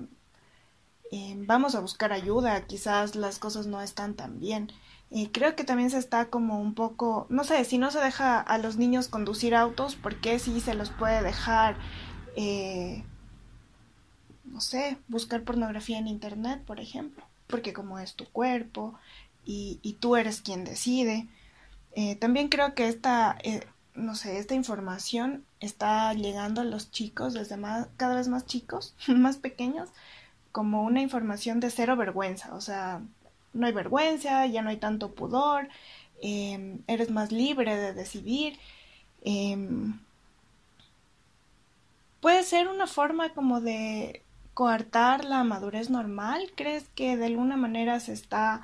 [1.12, 4.72] eh, vamos a buscar ayuda, quizás las cosas no están tan bien.
[5.32, 8.58] Creo que también se está como un poco, no sé, si no se deja a
[8.58, 11.78] los niños conducir autos, ¿por qué si se los puede dejar,
[12.36, 13.04] eh,
[14.44, 17.24] no sé, buscar pornografía en Internet, por ejemplo?
[17.48, 18.96] Porque como es tu cuerpo
[19.46, 21.30] y, y tú eres quien decide.
[21.94, 23.38] Eh, también creo que esta,
[23.96, 28.96] no sé, esta información está llegando a los chicos desde más, cada vez más chicos,
[29.08, 29.90] más pequeños,
[30.52, 32.54] como una información de cero vergüenza.
[32.56, 33.02] O sea,
[33.54, 35.70] no hay vergüenza, ya no hay tanto pudor,
[36.22, 38.60] em, eres más libre de decidir.
[39.24, 40.00] Em,
[42.22, 46.52] puede ser una forma como de coartar la madurez normal.
[46.56, 48.62] ¿Crees que de alguna manera se está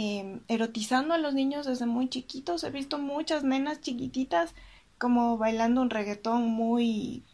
[0.00, 2.62] em, erotizando a los niños desde muy chiquitos.
[2.62, 4.54] He visto muchas nenas chiquititas
[4.96, 7.24] como bailando un reggaetón muy...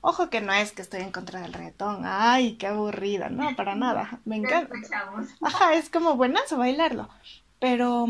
[0.00, 3.74] Ojo que no es que estoy en contra del reggaetón, ay, qué aburrida, no, para
[3.84, 4.74] nada, me encanta.
[5.42, 7.10] Ajá, es como buenazo bailarlo,
[7.60, 8.06] pero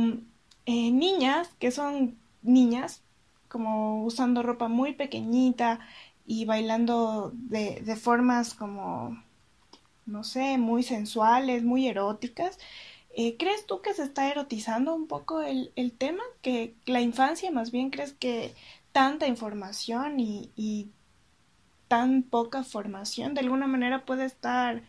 [0.64, 3.03] eh, niñas que son niñas,
[3.49, 5.81] como usando ropa muy pequeñita
[6.25, 9.21] y bailando de, de formas como,
[10.07, 12.59] no sé, muy sensuales, muy eróticas,
[13.14, 16.22] eh, ¿Crees tú que se está erotizando un poco el, el, tema?
[16.40, 18.55] ¿Que la infancia más bien crees que
[18.92, 20.90] tanta información y, y
[21.88, 24.83] tan poca formación de alguna manera puede estar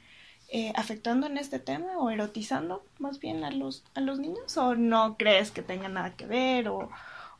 [0.55, 4.55] eh, afectando en este tema o erotizando más bien a los, a los niños?
[4.57, 6.69] ¿O no crees que tenga nada que ver?
[6.69, 6.89] ¿O,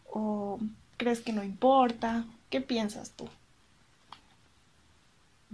[0.09, 0.59] o
[0.97, 2.25] crees que no importa?
[2.49, 3.29] ¿Qué piensas tú?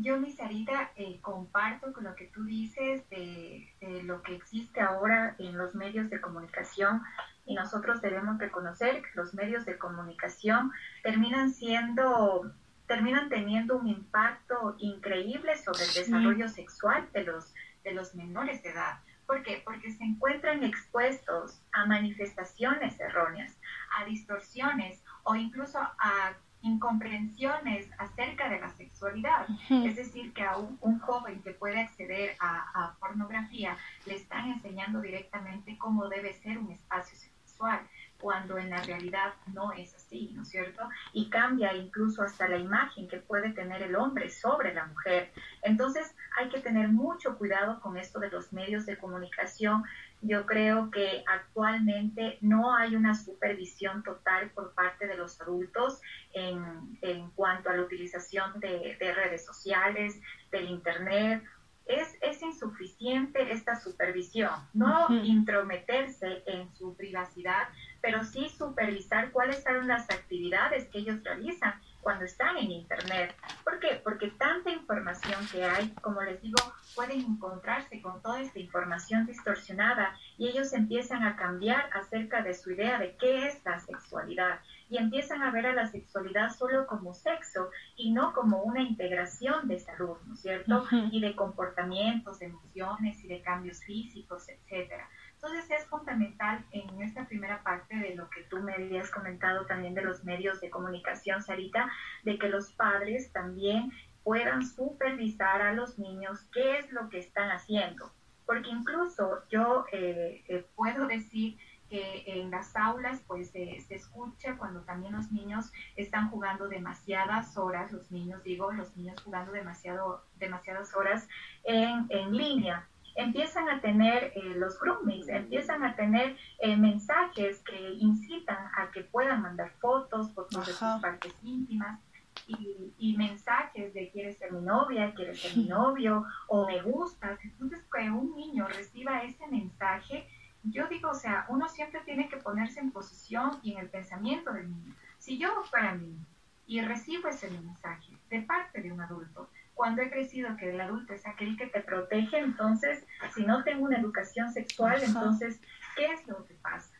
[0.01, 3.67] Yo, mi Sarita, eh, comparto con lo que tú dices de,
[4.05, 7.03] lo que existe ahora en los medios de comunicación
[7.45, 10.71] y nosotros debemos reconocer que los medios de comunicación
[11.03, 12.49] terminan siendo,
[12.87, 18.69] terminan teniendo un impacto increíble sobre el desarrollo sexual de los, de los menores de
[18.69, 18.99] edad.
[19.27, 19.61] ¿Por qué?
[19.65, 23.59] Porque se encuentran expuestos a manifestaciones erróneas,
[23.97, 29.47] a distorsiones o incluso a incomprensiones acerca de la sexualidad.
[29.69, 35.77] Es decir, que a un, joven que puede acceder a, pornografía le están enseñando directamente
[35.77, 37.79] cómo debe ser un espacio sexual,
[38.19, 40.87] cuando en la realidad no es así, ¿no es cierto?
[41.13, 45.31] Y cambia incluso hasta la imagen que puede tener el hombre sobre la mujer.
[45.61, 49.83] Entonces hay que tener mucho cuidado con esto de los medios de comunicación
[50.21, 56.01] yo creo que actualmente no hay una supervisión total por parte de los adultos
[56.33, 60.19] en, en cuanto a la utilización de, redes sociales,
[60.51, 61.43] del Internet.
[61.85, 69.87] Es, es, insuficiente esta supervisión, no intrometerse en su privacidad, pero sí supervisar cuáles son
[69.87, 73.35] las actividades que ellos realizan cuando están en Internet.
[73.63, 74.01] ¿Por qué?
[74.03, 76.57] Porque tanta información que hay, como les digo,
[76.95, 82.71] pueden encontrarse con toda esta información distorsionada y ellos empiezan a cambiar acerca de su
[82.71, 84.59] idea de qué es la sexualidad
[84.89, 89.67] y empiezan a ver a la sexualidad solo como sexo y no como una integración
[89.67, 90.87] de salud, ¿no es cierto?
[91.11, 95.07] Y de comportamientos, de emociones y de cambios físicos, etcétera.
[95.41, 99.93] Entonces es fundamental en esta primera parte de lo que tú me habías comentado también
[99.93, 101.89] de los medios de comunicación, Sarita,
[102.23, 103.89] de que los padres también
[104.25, 108.11] puedan supervisar a los niños qué es lo que están haciendo.
[108.45, 111.57] Porque incluso yo eh, eh, puedo decir
[111.89, 117.93] que en las aulas pues se escucha cuando también los niños están jugando demasiadas horas,
[117.93, 121.29] los niños digo, los niños jugando demasiado, demasiadas horas
[121.63, 122.85] en, en línea
[123.19, 129.03] empiezan a tener eh, los groomings, empiezan a tener eh, mensajes que incitan a que
[129.03, 131.99] puedan mandar fotos, fotos de sus partes íntimas.
[132.47, 137.37] Y, y, mensajes de quieres ser mi novia, quieres ser mi novio o me gustas.
[137.43, 140.27] Entonces, que un niño reciba ese mensaje,
[140.63, 144.53] yo digo, o sea, uno siempre tiene que ponerse en posición y en el pensamiento
[144.53, 144.95] del niño.
[145.17, 146.17] Si yo fuera mí
[146.65, 151.13] y recibo ese mensaje de parte de un adulto, cuando he crecido que el adulto
[151.13, 153.01] es aquel que te protege, entonces,
[153.33, 155.61] si no tengo una educación sexual, entonces,
[155.95, 156.93] ¿qué es lo que pasa?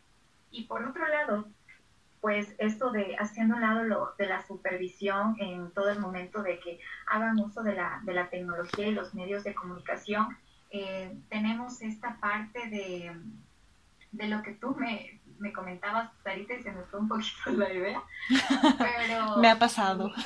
[0.49, 1.49] Y por otro lado,
[2.21, 6.57] pues esto de haciendo un lado lo, de la supervisión en todo el momento de
[6.59, 10.37] que hagan uso de la, de la tecnología y los medios de comunicación,
[10.69, 13.11] eh, tenemos esta parte de,
[14.13, 17.73] de lo que tú me, me comentabas, Sarita, y se me fue un poquito la
[17.73, 18.01] idea.
[18.77, 20.13] Pero, me ha pasado.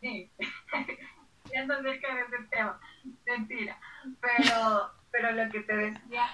[1.52, 2.80] ya no cerca de ese tema,
[3.26, 3.78] mentira.
[4.20, 6.26] Pero, pero lo que te decía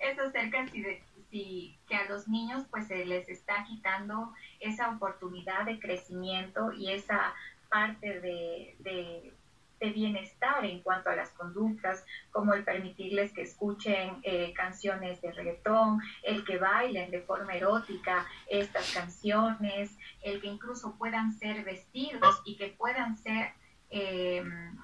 [0.00, 4.90] es acerca si de, si, que a los niños pues se les está quitando esa
[4.90, 7.34] oportunidad de crecimiento y esa
[7.68, 9.32] parte de, de
[9.80, 15.32] de bienestar en cuanto a las conductas, como el permitirles que escuchen eh, canciones de
[15.32, 22.42] reggaetón, el que bailen de forma erótica estas canciones, el que incluso puedan ser vestidos
[22.44, 23.52] y que puedan ser,
[23.90, 24.76] em,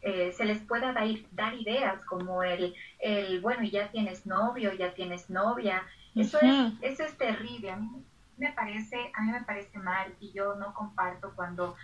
[0.00, 4.94] eh, se les pueda dar, dar ideas como el, el, bueno, ya tienes novio, ya
[4.94, 5.82] tienes novia.
[6.14, 7.70] Eso, es, eso es terrible.
[7.70, 8.04] A mí
[8.38, 11.76] me parece, a mí me parece mal y yo no comparto cuando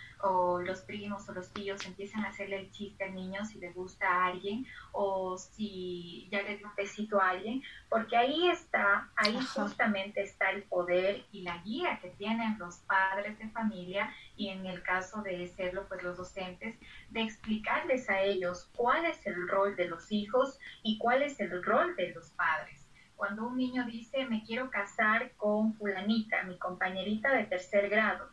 [0.64, 4.08] los primos o los tíos empiezan a hacerle el chiste al niño si le gusta
[4.08, 9.38] a alguien o si ya le dio un besito a alguien, porque ahí está, ahí
[9.54, 14.64] justamente está el poder y la guía que tienen los padres de familia y en
[14.64, 16.76] el caso de serlo, pues los docentes,
[17.10, 21.62] de explicarles a ellos cuál es el rol de los hijos y cuál es el
[21.62, 22.83] rol de los padres
[23.24, 28.28] cuando un niño dice me quiero casar con fulanita, mi compañerita de tercer grado.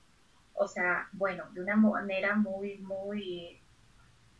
[0.54, 3.62] O sea, bueno, de una manera muy, muy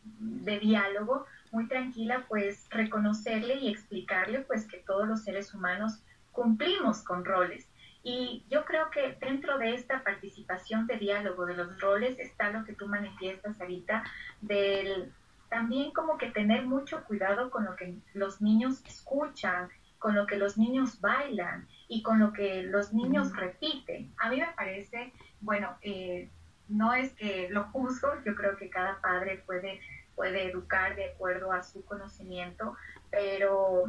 [0.04, 7.02] de diálogo, muy tranquila, pues reconocerle y explicarle pues que todos los seres humanos cumplimos
[7.02, 7.66] con roles.
[8.04, 12.66] Y yo creo que dentro de esta participación de diálogo de los roles está lo
[12.66, 14.04] que tú manifiestas ahorita
[14.42, 15.14] del
[15.52, 19.70] también como que tener mucho cuidado con lo que los niños escuchan,
[20.02, 24.12] con lo que los niños bailan y con lo que los niños repiten.
[24.18, 26.28] A mí me parece, bueno, eh,
[26.68, 29.80] no es que lo juzgo, yo creo que cada padre puede,
[30.16, 32.76] puede educar de acuerdo a su conocimiento,
[33.12, 33.84] pero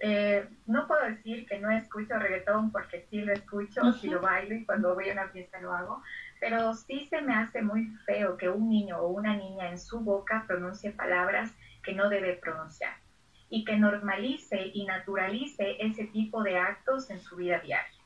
[0.00, 4.54] eh, no puedo decir que no escucho reggaetón porque sí lo escucho, sí lo bailo
[4.54, 6.02] y cuando voy a una fiesta lo hago,
[6.40, 10.00] pero sí se me hace muy feo que un niño o una niña en su
[10.00, 11.52] boca pronuncie palabras
[11.82, 12.96] que no debe pronunciar
[13.50, 18.00] y que normalice y naturalice ese tipo de actos en su vida diaria.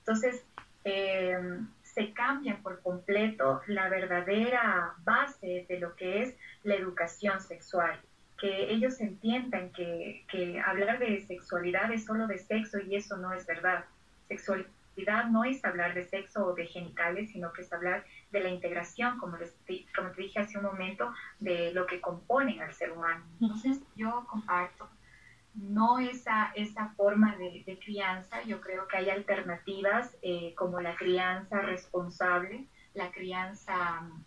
[0.00, 0.44] Entonces,
[0.84, 8.00] em, se cambia por completo la verdadera base de lo que es la educación sexual,
[8.38, 13.32] que ellos entiendan que, que hablar de sexualidad es solo de sexo y eso no
[13.32, 13.84] es verdad.
[14.28, 19.18] Sexualidad no es hablar de sexo o de genitales, sino que es hablar la integración,
[19.18, 19.56] como, les,
[19.94, 23.24] como te dije hace un momento, de lo que componen al ser humano.
[23.40, 24.88] Entonces yo comparto
[25.54, 31.60] no esa, esa forma de, crianza, yo creo que hay alternativas eh, como la crianza
[31.60, 34.24] responsable, la crianza mm,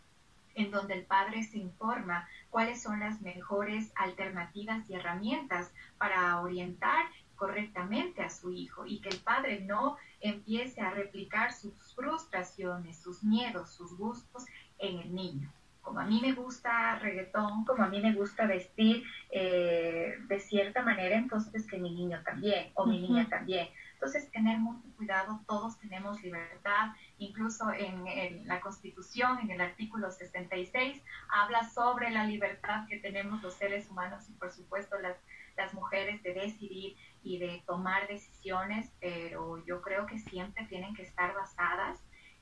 [0.55, 7.05] en donde el padre se informa cuáles son las mejores alternativas y herramientas para orientar
[7.35, 13.23] correctamente a su hijo y que el padre no empiece a replicar sus frustraciones, sus
[13.23, 14.45] miedos, sus gustos
[14.79, 15.51] en el niño.
[15.81, 20.83] Como a mí me gusta reggaetón, como a mí me gusta vestir eh, de cierta
[20.83, 23.67] manera, entonces que mi niño también, o mi niña también.
[23.93, 30.11] Entonces, tener mucho cuidado, todos tenemos libertad, incluso en, en, la Constitución, en el artículo
[30.11, 35.17] 66, habla sobre la libertad que tenemos los seres humanos y por supuesto las,
[35.57, 41.03] las mujeres de decidir y de tomar decisiones, pero yo creo que siempre tienen que
[41.03, 41.99] estar basadas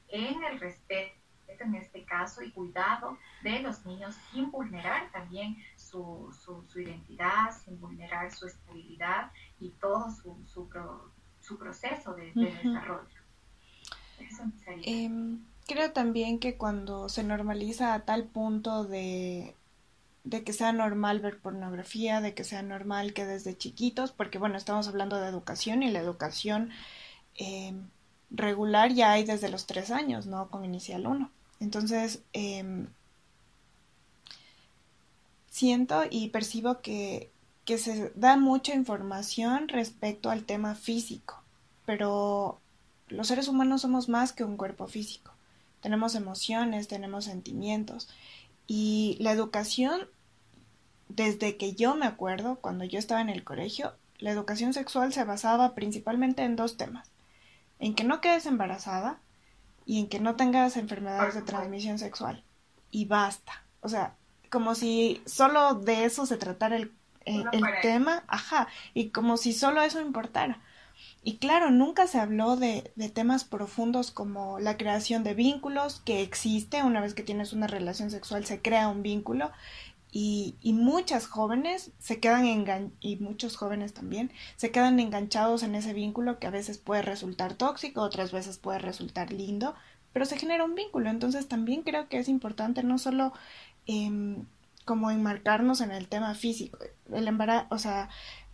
[0.10, 1.19] en el respeto
[1.60, 7.80] en este caso y cuidado de los niños sin vulnerar también su, su, identidad, sin
[7.80, 13.19] vulnerar su estabilidad y todo su, su, proceso de, desarrollo.
[14.84, 19.56] Em, creo también que cuando se normaliza a tal punto de,
[20.24, 24.58] de que sea normal ver pornografía, de que sea normal que desde chiquitos, porque bueno,
[24.58, 26.70] estamos hablando de educación y la educación
[27.36, 27.90] em,
[28.32, 30.50] regular ya hay desde los tres años, ¿no?
[30.50, 31.32] Con inicial uno.
[31.60, 32.88] Entonces, em,
[35.50, 37.32] siento y percibo que,
[37.66, 41.42] que se da mucha información respecto al tema físico,
[41.86, 42.60] pero
[43.08, 45.32] los seres humanos somos más que un cuerpo físico.
[45.82, 48.10] Tenemos emociones, tenemos sentimientos.
[48.72, 50.08] Y la educación,
[51.08, 55.24] desde que yo me acuerdo, cuando yo estaba en el colegio, la educación sexual se
[55.24, 57.10] basaba principalmente en dos temas.
[57.80, 59.18] En que no quedes embarazada
[59.88, 62.44] y en que no tengas enfermedades de transmisión sexual.
[62.92, 63.64] Y basta.
[63.82, 64.14] O sea,
[64.52, 66.92] como si solo de eso se tratara el,
[67.26, 67.44] el,
[67.82, 70.62] tema, ajá, y como si solo eso importara.
[71.24, 76.22] Y claro, nunca se habló de, de, temas profundos como la creación de vínculos, que
[76.22, 79.52] existe, una vez que tienes una relación sexual se crea un vínculo,
[80.12, 85.76] y, y muchas jóvenes se quedan engan y muchos jóvenes también se quedan enganchados en
[85.76, 89.76] ese vínculo que a veces puede resultar tóxico, otras veces puede resultar lindo,
[90.13, 91.10] pero se genera un vínculo.
[91.10, 93.34] Entonces también creo que es importante no solo
[93.86, 94.46] em,
[94.86, 96.80] como enmarcarnos en el tema físico,
[97.13, 98.10] el embarazo, o sea,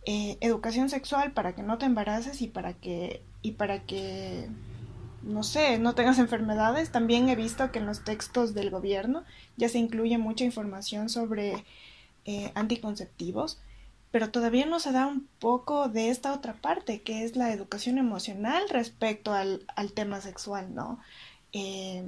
[0.06, 4.48] eh, educación sexual para que no te embaraces y para que y para que
[5.22, 6.90] no sé, no tengas enfermedades.
[6.92, 9.24] También he visto que en los textos del gobierno
[9.56, 11.64] ya se incluye mucha información sobre
[12.24, 13.60] eh, anticonceptivos,
[14.12, 17.98] pero todavía no se da un poco de esta otra parte, que es la educación
[17.98, 21.00] emocional respecto al, al tema sexual, ¿no?
[21.52, 22.04] Eh,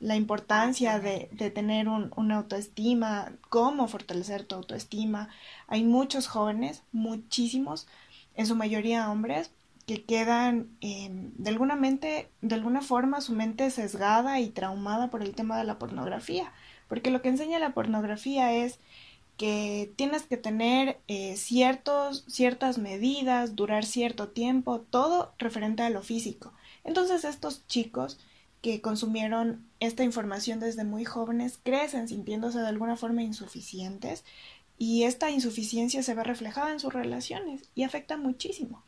[0.00, 5.28] la importancia de, tener un, una autoestima, cómo fortalecer tu autoestima.
[5.66, 7.88] Hay muchos jóvenes, muchísimos,
[8.34, 9.50] en su mayoría hombres,
[9.86, 15.22] que quedan em, de alguna mente, de alguna forma su mente sesgada y traumada por
[15.22, 16.52] el tema de la pornografía,
[16.88, 18.78] porque lo que enseña la pornografía es
[19.38, 26.02] que tienes que tener eh, ciertos, ciertas medidas, durar cierto tiempo, todo referente a lo
[26.02, 26.52] físico.
[26.84, 28.18] Entonces estos chicos
[28.60, 34.24] que consumieron esta información desde muy jóvenes crecen sintiéndose de alguna forma insuficientes
[34.76, 38.84] y esta insuficiencia se ve reflejada en sus relaciones y afecta muchísimo.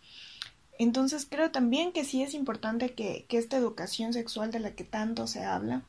[0.79, 4.85] Entonces creo también que sí es importante que, que esta educación sexual de la que
[4.85, 5.83] tanto se habla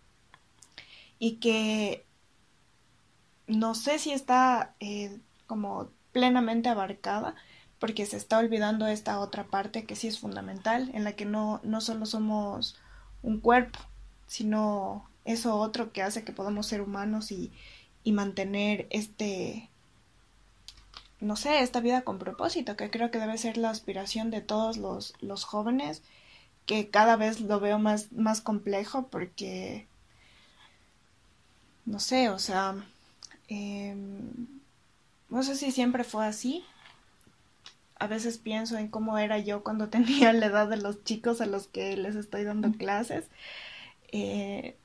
[1.18, 2.06] y que
[3.47, 7.36] no sé si está eh, como plenamente abarcada
[7.80, 11.60] porque se está olvidando esta otra parte que sí es fundamental, en la que no,
[11.64, 12.78] no solo somos
[13.24, 13.80] un cuerpo,
[14.32, 17.51] sino eso otro que hace que podamos ser humanos y,
[18.03, 19.69] y mantener este,
[21.19, 24.77] no sé, esta vida con propósito, que creo que debe ser la aspiración de todos
[24.77, 26.03] los, los jóvenes,
[26.65, 29.88] que cada vez lo veo más, más complejo porque,
[31.86, 32.75] no sé, o sea,
[33.53, 34.47] Em,
[35.29, 36.63] no sé si siempre fue así.
[37.99, 41.45] A veces pienso en cómo era yo cuando tenía la edad de los chicos a
[41.45, 43.25] los que les estoy dando clases.
[44.12, 44.78] Eh,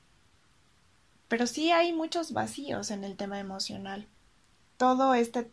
[1.27, 4.07] pero sí hay muchos vacíos en el tema emocional.
[4.77, 5.51] Todo este,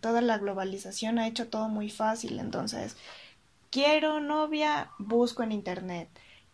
[0.00, 2.38] toda la globalización ha hecho todo muy fácil.
[2.40, 2.96] Entonces,
[3.70, 6.08] quiero novia, busco en internet.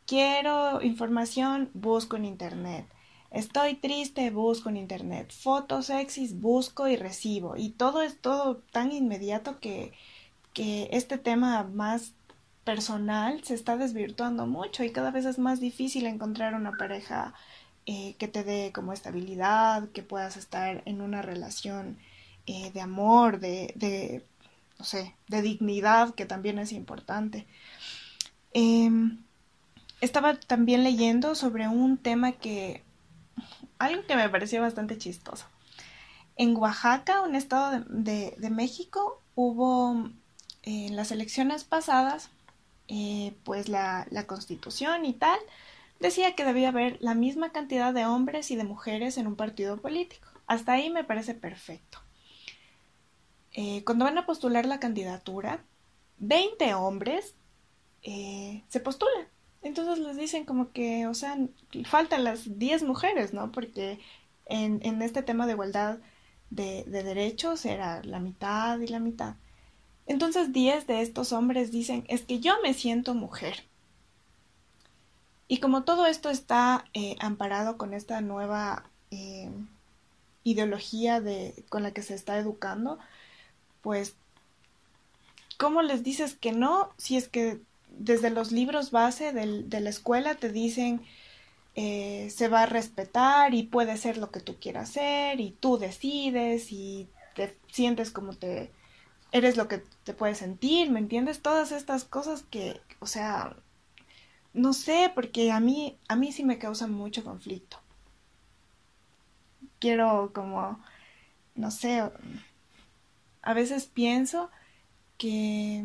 [0.06, 2.86] Quiero información, busco en internet.
[3.30, 5.32] Estoy triste, busco en internet.
[5.32, 7.56] Fotos sexys, busco y recibo.
[7.56, 9.92] Y todo es todo tan inmediato que,
[10.52, 12.14] que este tema más
[12.64, 17.34] personal se está desvirtuando mucho y cada vez es más difícil encontrar una pareja
[17.86, 21.98] eh, que te dé como estabilidad, que puedas estar en una relación
[22.46, 24.24] eh, de amor, de, de,
[24.78, 27.46] no sé, de dignidad, que también es importante.
[28.52, 29.18] Em,
[30.00, 32.82] estaba también leyendo sobre un tema que
[33.78, 35.46] algo que me pareció bastante chistoso.
[36.36, 40.10] En Oaxaca, un estado de, México, hubo
[40.62, 42.30] eh, en las elecciones pasadas,
[42.90, 45.38] eh, pues la, constitución y tal,
[46.00, 49.78] decía que debía haber la misma cantidad de hombres y de mujeres en un partido
[49.78, 50.28] político.
[50.46, 51.98] Hasta ahí me parece perfecto.
[53.52, 55.64] Eh, cuando van a postular la candidatura,
[56.18, 57.34] 20 hombres
[58.02, 59.26] se postulan
[59.62, 61.36] entonces les dicen como que, o sea,
[61.84, 63.52] faltan las 10 mujeres, ¿no?
[63.52, 63.98] Porque
[64.46, 65.98] en, en este tema de igualdad
[66.50, 69.36] de, de, derechos era la mitad y la mitad.
[70.10, 73.62] Entonces 10 de estos hombres dicen, es que yo me siento mujer.
[75.46, 79.52] Y como todo esto está eh, amparado con esta nueva eh,
[80.42, 82.98] ideología de, con la que se está educando,
[83.82, 84.16] pues,
[85.58, 87.60] ¿cómo les dices que no si es que
[87.96, 91.02] desde los libros base de la escuela te dicen
[91.76, 95.78] eh, se va a respetar y puede ser lo que tú quieras hacer y tú
[95.78, 97.06] decides y
[97.36, 98.72] te sientes como te
[99.32, 101.42] eres lo que te puedes sentir, ¿me entiendes?
[101.42, 103.56] Todas estas cosas que, o sea,
[104.52, 107.78] no sé, porque a mí a mí sí me causa mucho conflicto.
[109.78, 110.78] Quiero como
[111.54, 112.02] no sé,
[113.42, 114.50] a veces pienso
[115.18, 115.84] que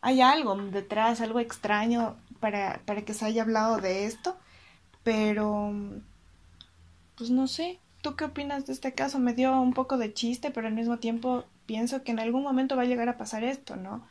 [0.00, 4.36] hay algo detrás, algo extraño para, para que se haya hablado de esto,
[5.02, 5.72] pero
[7.16, 9.18] pues no sé, ¿tú qué opinas de este caso?
[9.18, 12.76] Me dio un poco de chiste, pero al mismo tiempo pienso que en algún momento
[12.76, 14.06] va a llegar a pasar esto, ¿no?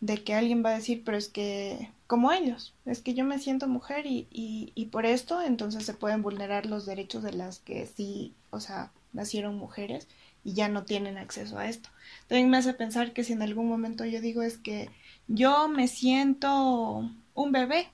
[0.00, 3.38] De que alguien va a decir, pero es que, como ellos, es que yo me
[3.38, 7.58] siento mujer y, y, y por esto entonces se pueden vulnerar los derechos de las
[7.60, 10.08] que sí, o sea, nacieron mujeres
[10.44, 11.88] y ya no tienen acceso a esto.
[12.28, 14.90] También me hace pensar que si en algún momento yo digo es que
[15.26, 17.88] yo me siento un bebé,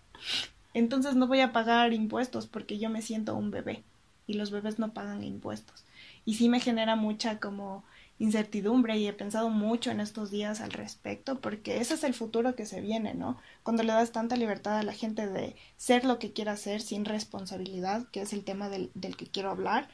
[0.75, 3.85] entonces no voy a pagar impuestos porque yo me siento un bebé
[4.27, 5.85] y los bebés no pagan impuestos.
[6.25, 7.85] Y sí me genera mucha como
[8.21, 12.55] incertidumbre y he pensado mucho en estos días al respecto porque ese es el futuro
[12.55, 13.39] que se viene, ¿no?
[13.63, 17.07] Cuando le das tanta libertad a la gente de ser lo que quiera ser sin
[17.07, 19.89] responsabilidad, que es el tema del, del que quiero hablar,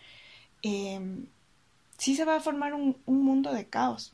[0.62, 1.00] eh,
[1.98, 4.12] sí se va a formar un, un mundo de caos.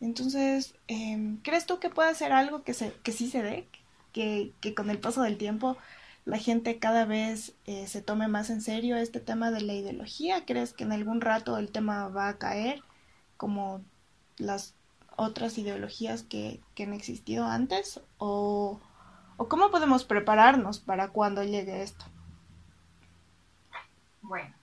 [0.00, 3.68] Entonces, em, ¿crees tú que puede ser algo que, se, que sí se dé?
[4.12, 5.76] Que, que con el paso del tiempo
[6.24, 10.46] la gente cada vez eh, se tome más en serio este tema de la ideología?
[10.46, 12.82] ¿Crees que en algún rato el tema va a caer
[13.36, 13.82] como
[14.36, 14.74] las
[15.16, 18.00] otras ideologías que, que han existido antes?
[18.18, 18.80] ¿O,
[19.36, 22.04] ¿O cómo podemos prepararnos para cuando llegue esto?
[24.22, 24.54] Bueno,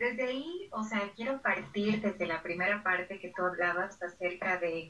[0.00, 4.88] desde ahí, o sea, quiero partir desde la primera parte que tú hablabas acerca de,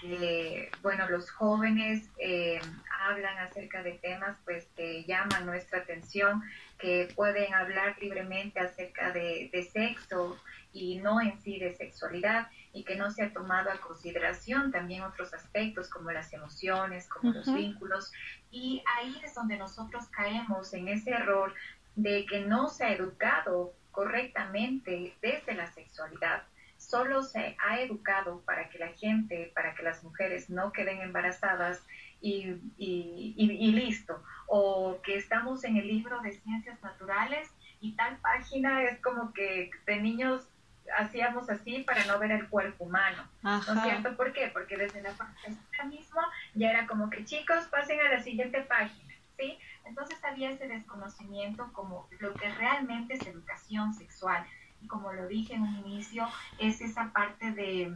[0.00, 2.60] que, bueno, los jóvenes eh,
[3.00, 6.44] hablan acerca de temas pues que llaman nuestra atención,
[6.78, 10.38] que pueden hablar libremente acerca de, sexo
[10.72, 15.02] y no en sí de sexualidad y que no se ha tomado a consideración también
[15.02, 18.12] otros aspectos como las emociones, como los vínculos.
[18.52, 21.52] Y ahí es donde nosotros caemos en ese error
[21.96, 26.42] de que no se ha educado correctamente desde la sexualidad.
[26.78, 31.84] Solo se ha educado para que la gente, para que las mujeres no queden embarazadas
[32.20, 34.22] y, y, listo.
[34.46, 37.48] O que estamos en el libro de ciencias naturales
[37.80, 40.48] y tal página es como que de niños
[40.96, 43.28] hacíamos así para no ver el cuerpo humano.
[43.42, 44.16] ¿No es cierto?
[44.16, 44.50] ¿Por qué?
[44.52, 46.20] Porque desde la página mismo
[46.54, 49.09] ya era como que chicos pasen a la siguiente página,
[49.40, 49.58] ¿sí?
[49.84, 54.46] Entonces había ese desconocimiento como lo que realmente es educación sexual.
[54.82, 56.26] Y como lo dije en un inicio,
[56.58, 57.92] es esa parte de,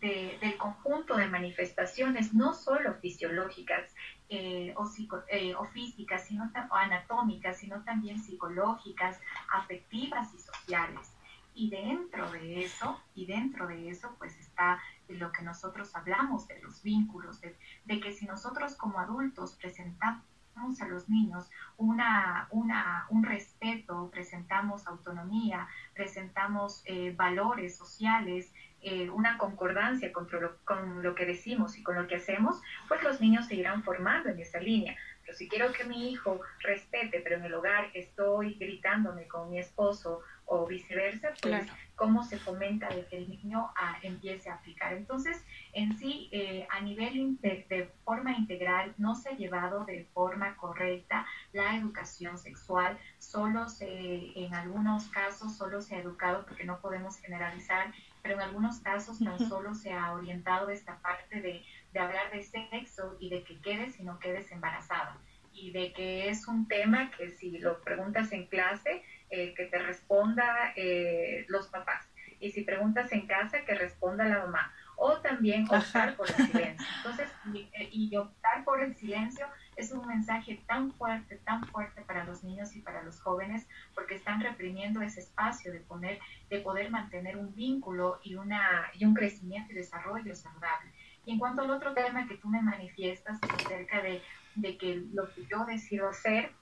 [0.00, 3.94] del conjunto de manifestaciones, no solo fisiológicas
[4.28, 4.88] eh, o,
[5.28, 9.20] eh, o, físicas, sino, o anatómicas, sino también psicológicas,
[9.52, 11.12] afectivas y sociales.
[11.54, 16.60] Y dentro de eso, y dentro de eso, pues está lo que nosotros hablamos de
[16.60, 20.22] los vínculos, de que si nosotros como adultos presentamos
[20.58, 28.52] a los niños una, una, un respeto, presentamos autonomía, presentamos eh, valores sociales,
[28.82, 33.02] eh, una concordancia con lo, con lo que decimos y con lo que hacemos, pues
[33.04, 34.96] los niños se irán formando en esa línea.
[35.22, 39.58] Pero si quiero que mi hijo respete, pero en el hogar estoy gritándome con mi
[39.60, 44.92] esposo o viceversa, pues cómo se fomenta de que el niño ah, empiece a aplicar.
[44.92, 50.56] Entonces, en sí, eh, a nivel de, forma integral, no se ha llevado de forma
[50.56, 56.80] correcta la educación sexual, solo se, en algunos casos, solo se ha educado, porque no
[56.80, 57.92] podemos generalizar,
[58.22, 62.42] pero en algunos casos tan solo se ha orientado esta parte de, de hablar de
[62.44, 65.18] sexo y de que quedes y no quedes embarazada.
[65.52, 69.78] Y de que es un tema que si lo preguntas en clase, eh, que te
[69.78, 72.08] responda eh, los papás.
[72.40, 74.72] Y si preguntas en casa, que responda la mamá.
[74.96, 76.86] O también optar por el silencio.
[76.96, 77.28] Entonces,
[77.74, 82.42] eh, y, optar por el silencio es un mensaje tan fuerte, tan fuerte para los
[82.42, 86.18] niños y para los jóvenes, porque están reprimiendo ese espacio de, poner,
[86.48, 90.92] de poder mantener un vínculo y, una, y un crecimiento y desarrollo saludable.
[91.26, 94.22] Y en cuanto al otro tema que tú me manifiestas acerca de,
[94.54, 96.52] de que lo que yo decido hacer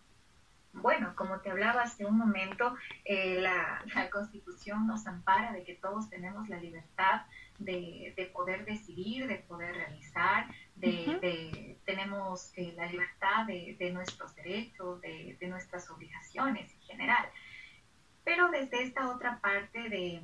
[0.82, 2.74] bueno, como te hablaba hace un momento,
[3.04, 7.22] eh, la, Constitución nos ampara de que todos tenemos la libertad
[7.58, 15.36] de, poder decidir, de poder realizar, de, tenemos eh, la libertad de, nuestros derechos, de,
[15.48, 17.26] nuestras obligaciones en general.
[18.24, 20.22] Pero desde esta otra parte de,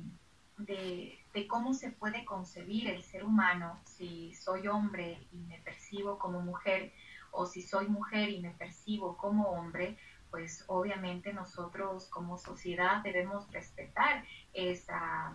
[0.57, 6.41] de, cómo se puede concebir el ser humano, si soy hombre y me percibo como
[6.41, 6.93] mujer,
[7.31, 9.97] o si soy mujer y me percibo como hombre,
[10.33, 15.31] pues obviamente nosotros como sociedad debemos respetar esa,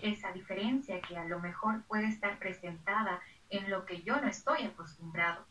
[0.00, 3.20] esa diferencia que a lo mejor puede estar presentada
[3.50, 5.44] en lo que yo no estoy acostumbrado,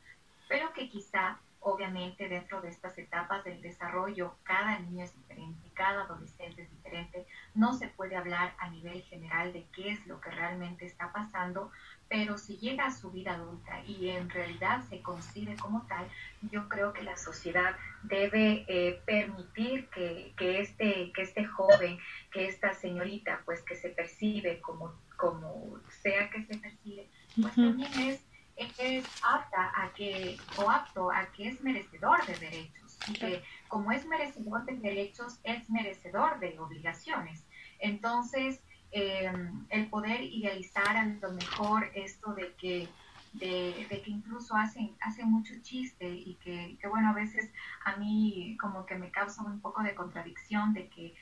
[0.50, 6.06] pero que quizá obviamente dentro de estas etapas del desarrollo cada niño es diferente, cada
[6.06, 10.32] adolescente es diferente, no se puede hablar a nivel general de qué es lo que
[10.32, 11.70] realmente está pasando,
[12.10, 16.08] pero si llega a su vida adulta y en realidad se concibe como tal,
[16.52, 22.00] yo creo que la sociedad debe eh, permitir que, que, este, que este joven,
[22.32, 27.10] que esta señorita, pues que se percibe como, como sea que se percibe,
[27.42, 28.22] pues también es,
[28.56, 32.98] es apta a que, o apto a que es merecedor de derechos.
[33.10, 37.44] Y que como es merecedor de derechos, es merecedor de obligaciones.
[37.80, 38.62] Entonces,
[38.92, 39.32] eh,
[39.70, 42.90] el poder idealizar a lo mejor esto de que,
[43.34, 47.52] de, que incluso hacen, hacen mucho chiste y que, bueno, a veces
[47.86, 51.16] a mí como que me causa un poco de contradicción de que,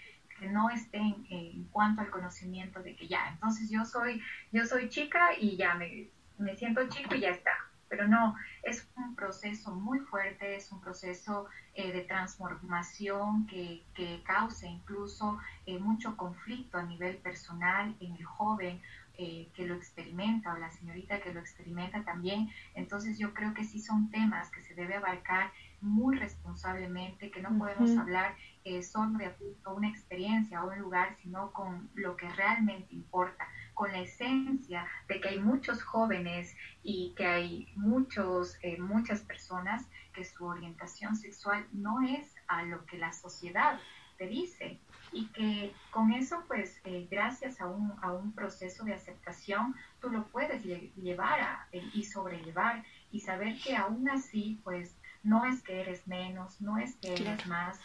[0.52, 5.30] no estén en cuanto al conocimiento de que ya, entonces yo soy, yo soy chica
[5.40, 10.00] y ya me, me siento chico y ya está pero no, es un proceso muy
[10.00, 16.84] fuerte, es un proceso eh, de transformación que, que causa incluso eh, mucho conflicto a
[16.84, 18.82] nivel personal en el joven
[19.18, 22.50] eh, que lo experimenta o la señorita que lo experimenta también.
[22.74, 27.58] Entonces yo creo que sí son temas que se debe abarcar muy responsablemente, que no
[27.58, 28.36] podemos hablar
[28.82, 29.32] solo de
[29.68, 35.22] una experiencia o un lugar, sino con lo que realmente importa con la esencia de
[35.22, 41.68] que hay muchos jóvenes y que hay muchos, eh, muchas personas que su orientación sexual
[41.74, 43.80] no es a lo que la sociedad
[44.18, 44.80] te dice.
[45.12, 50.10] Y que con eso, pues, eh, gracias a un, a un, proceso de aceptación, tú
[50.10, 55.62] lo puedes llevar a, eh, y sobrellevar y saber que aún así, pues, no es
[55.62, 57.80] que eres menos, no es que eres más,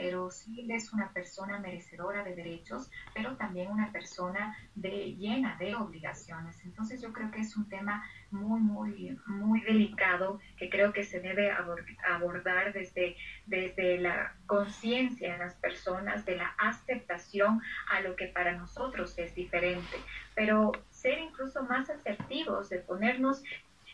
[0.00, 5.74] pero sí es una persona merecedora de derechos, pero también una persona de, llena de
[5.74, 6.58] obligaciones.
[6.64, 11.20] Entonces yo creo que es un tema muy, muy, muy delicado que creo que se
[11.20, 18.28] debe abordar desde, desde la conciencia de las personas, de la aceptación a lo que
[18.28, 19.98] para nosotros es diferente,
[20.34, 23.42] pero ser incluso más asertivos, de ponernos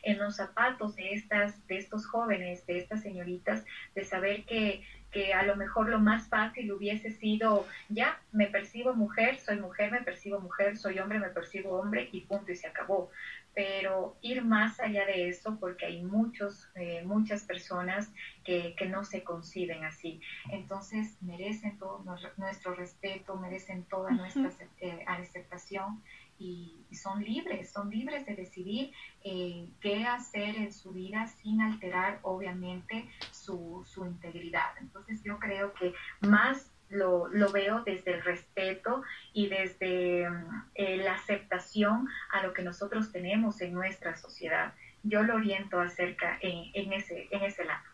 [0.07, 3.65] en los zapatos de estas de estos jóvenes, de estas señoritas,
[3.97, 8.95] de saber que que a lo mejor lo más fácil hubiese sido, ya, me percibo
[8.95, 12.67] mujer, soy mujer, me percibo mujer, soy hombre, me percibo hombre y punto y se
[12.67, 13.11] acabó.
[13.55, 18.11] Pero ir más allá de eso porque hay muchos, eh, muchas personas
[18.45, 20.21] que, que, no se conciben así.
[20.51, 22.05] Entonces merecen todo
[22.37, 24.51] nuestro respeto, merecen toda nuestra
[24.81, 26.03] eh, aceptación
[26.39, 28.91] y, son libres, son libres de decidir
[29.22, 34.70] eh, qué hacer en su vida sin alterar obviamente su, su integridad.
[34.80, 39.03] Entonces yo creo que más lo, lo, veo desde el respeto
[39.34, 44.72] y desde mm, eh, la aceptación a lo que nosotros tenemos en nuestra sociedad.
[45.03, 47.84] Yo lo oriento acerca en, en ese, en ese lado.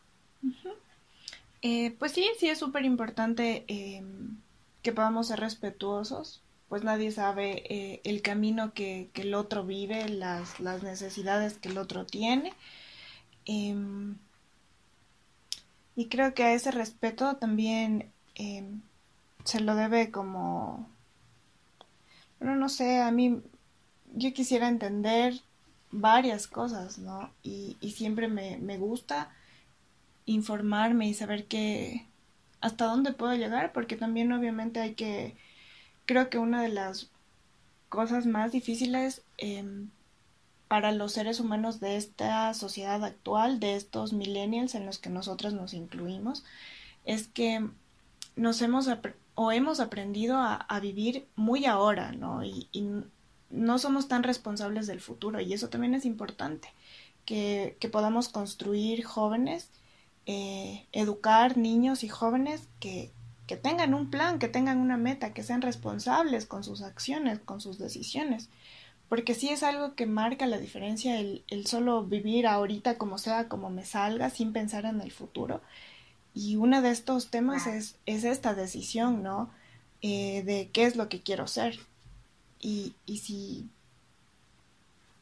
[1.62, 3.64] Eh, pues sí, sí es súper importante
[4.82, 6.42] que podamos ser respetuosos
[6.72, 12.06] pues nadie sabe eh, el camino que, el otro vive, las, necesidades que el otro
[12.06, 12.54] tiene.
[13.44, 14.16] Em,
[15.96, 18.80] y creo que a ese respeto también em,
[19.44, 20.88] se lo debe como,
[22.40, 23.42] bueno, no sé, a mí
[24.14, 25.42] yo quisiera entender
[25.90, 27.30] varias cosas, ¿no?
[27.42, 29.30] Y, y siempre me, me gusta
[30.24, 32.06] informarme y saber que
[32.62, 35.36] hasta dónde puedo llegar, porque también obviamente hay que
[36.12, 37.08] creo que una de las
[37.88, 39.88] cosas más difíciles em,
[40.68, 45.54] para los seres humanos de esta sociedad actual, de estos millennials en los que nosotros
[45.54, 46.44] nos incluimos,
[47.06, 47.66] es que
[48.36, 48.88] nos hemos
[49.34, 52.44] o hemos aprendido a, vivir muy ahora, ¿no?
[52.44, 52.68] Y,
[53.48, 56.68] no somos tan responsables del futuro y eso también es importante,
[57.26, 59.70] que, podamos construir jóvenes,
[60.26, 63.12] eh, educar niños y jóvenes que,
[63.46, 67.60] que tengan un plan, que tengan una meta, que sean responsables con sus acciones, con
[67.60, 68.48] sus decisiones.
[69.08, 73.68] Porque sí es algo que marca la diferencia el, solo vivir ahorita como sea, como
[73.68, 75.60] me salga, sin pensar en el futuro.
[76.34, 79.50] Y uno de estos temas es, es esta decisión, ¿no?
[80.00, 81.78] Eh, de qué es lo que quiero ser.
[82.58, 83.68] Y, y si,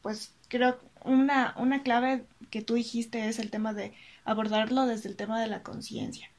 [0.01, 3.93] pues creo una, una clave que tú dijiste es el tema de
[4.25, 6.30] abordarlo desde el tema de la conciencia.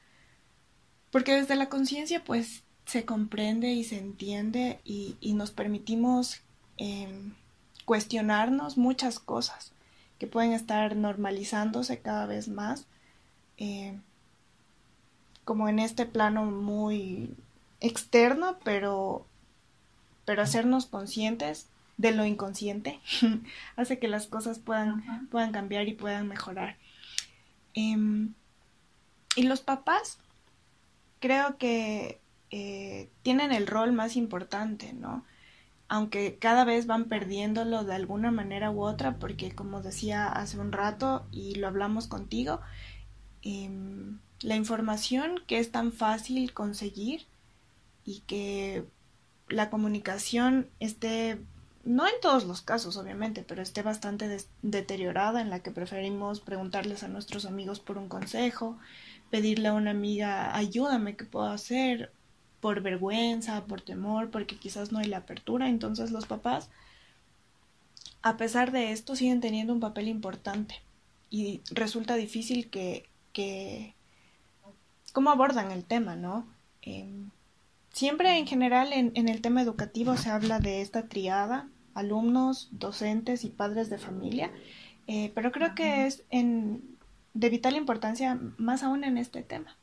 [1.13, 6.41] Porque desde la conciencia pues se comprende y se entiende y, nos permitimos
[6.77, 7.35] em,
[7.85, 9.73] cuestionarnos muchas cosas
[10.17, 12.87] que pueden estar normalizándose cada vez más,
[13.57, 14.01] em,
[15.45, 17.29] como en este plano muy
[17.79, 19.27] externo, pero,
[20.25, 22.99] pero hacernos conscientes de lo inconsciente
[23.75, 26.75] hace que las cosas puedan, puedan cambiar y puedan mejorar.
[27.75, 28.33] Em,
[29.35, 30.17] y los papás
[31.23, 32.19] creo que
[32.51, 35.23] eh, tienen el rol más importante, ¿no?
[35.87, 40.73] Aunque cada vez van perdiéndolo de alguna manera u otra, porque como decía hace un
[40.73, 42.59] rato y lo hablamos contigo,
[43.41, 47.25] em, la información que es tan fácil conseguir
[48.03, 48.83] y que
[49.47, 51.39] la comunicación esté,
[51.85, 57.01] no en todos los casos obviamente, pero esté bastante deteriorada en la que preferimos preguntarles
[57.03, 58.77] a nuestros amigos por un consejo,
[59.33, 62.11] pedirle a una amiga, ayúdame, ¿qué puedo hacer?
[62.59, 65.69] Por vergüenza, por temor, porque quizás no hay la apertura.
[65.69, 66.69] Entonces los papás,
[68.21, 70.83] a pesar de esto, siguen teniendo un papel importante
[71.31, 73.95] y resulta difícil que, que
[75.13, 76.45] cómo abordan el tema, ¿no?
[76.83, 77.31] Em,
[77.91, 83.45] siempre en general en, en, el tema educativo se habla de esta triada, alumnos, docentes
[83.45, 84.51] y padres de familia,
[85.07, 86.92] eh, pero creo que es en,
[87.33, 89.75] de vital importancia más aún en este tema.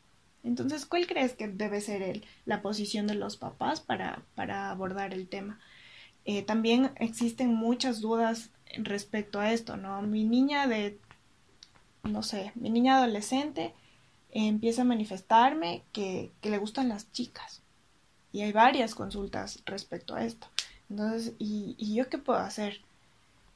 [0.42, 5.12] Entonces, ¿cuál crees que debe ser el, la posición de los papás para, para abordar
[5.12, 5.61] el tema?
[6.24, 10.01] Eh, también existen muchas dudas respecto a esto, ¿no?
[10.03, 10.98] Mi niña de,
[12.05, 13.74] no sé, mi niña adolescente
[14.30, 17.62] empieza a manifestarme que, que le gustan las chicas.
[18.32, 20.46] Y hay varias consultas respecto a esto.
[20.88, 22.80] Entonces, ¿y, ¿y yo qué puedo hacer?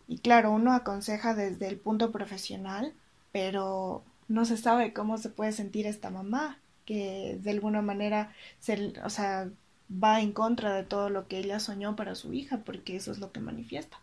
[0.08, 2.92] Y claro, uno aconseja desde el punto profesional,
[3.34, 8.94] pero no se sabe cómo se puede sentir esta mamá que de alguna manera se,
[9.04, 9.50] o sea,
[9.90, 13.18] va en contra de todo lo que ella soñó para su hija, porque eso es
[13.18, 13.98] lo que manifiesta.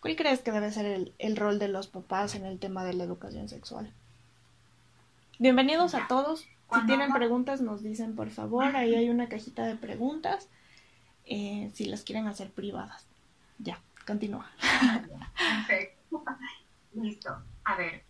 [0.00, 2.92] ¿Cuál crees que debe ser el, el rol de los papás en el tema de
[2.92, 3.90] la educación sexual?
[5.38, 6.40] Bienvenidos a todos.
[6.74, 8.76] Si tienen preguntas, nos dicen por favor.
[8.76, 10.50] Ahí hay una cajita de preguntas.
[11.24, 13.06] Eh, si las quieren hacer privadas.
[13.58, 14.50] Ya, continúa.
[15.66, 16.22] Perfecto.
[16.92, 17.34] Listo.
[17.64, 18.04] A ver,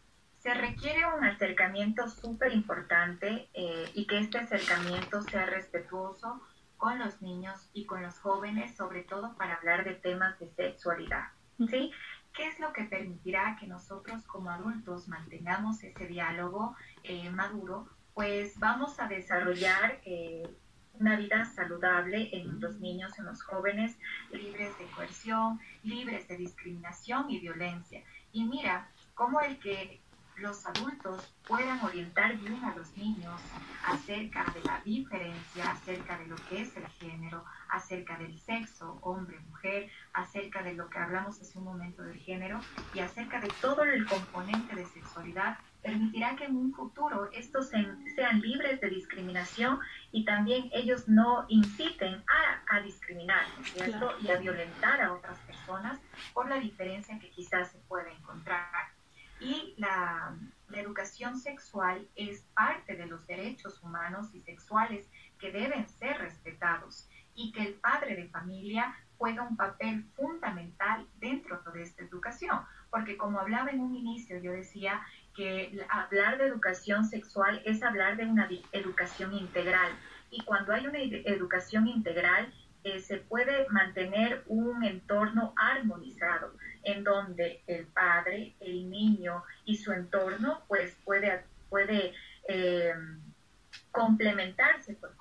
[0.44, 6.42] se requiere un acercamiento súper importante eh, y que este acercamiento sea respetuoso
[6.76, 11.28] con los niños y con los jóvenes, sobre todo para hablar de temas de sexualidad.
[11.56, 11.90] ¿Sí?
[12.34, 17.88] ¿Qué es lo que permitirá que nosotros como adultos mantengamos ese diálogo eh, maduro?
[18.12, 20.46] Pues vamos a desarrollar eh,
[21.00, 23.96] una vida saludable en los niños, en los jóvenes,
[24.30, 28.02] libres de coerción, libres de discriminación y violencia.
[28.30, 30.02] Y mira, cómo el que
[30.36, 33.40] los adultos puedan orientar bien a los niños
[33.86, 39.38] acerca de la diferencia, acerca de lo que es el género, acerca del sexo, hombre,
[39.50, 42.60] mujer, acerca de lo que hablamos hace un momento del género
[42.94, 48.40] y acerca de todo el componente de sexualidad, permitirá que en un futuro estos sean
[48.40, 49.78] libres de discriminación
[50.12, 54.12] y también ellos no inciten a, a discriminar, ¿cierto?
[54.22, 56.00] Y a violentar a otras personas
[56.32, 58.93] por la diferencia que quizás se puede encontrar.
[59.44, 60.34] Y la,
[60.72, 65.06] educación sexual es parte de los derechos humanos y sexuales
[65.38, 71.62] que deben ser respetados y que el padre de familia juega un papel fundamental dentro
[71.72, 72.58] de esta educación,
[72.90, 75.00] porque como hablaba en un inicio, yo decía
[75.36, 79.92] que hablar de educación sexual es hablar de una educación integral.
[80.30, 86.52] Y cuando hay una educación integral eh, se puede mantener un entorno armonizado
[86.84, 92.12] en donde el padre, el niño y su entorno pues puede, puede
[92.48, 92.94] eh,
[93.90, 95.14] complementarse por,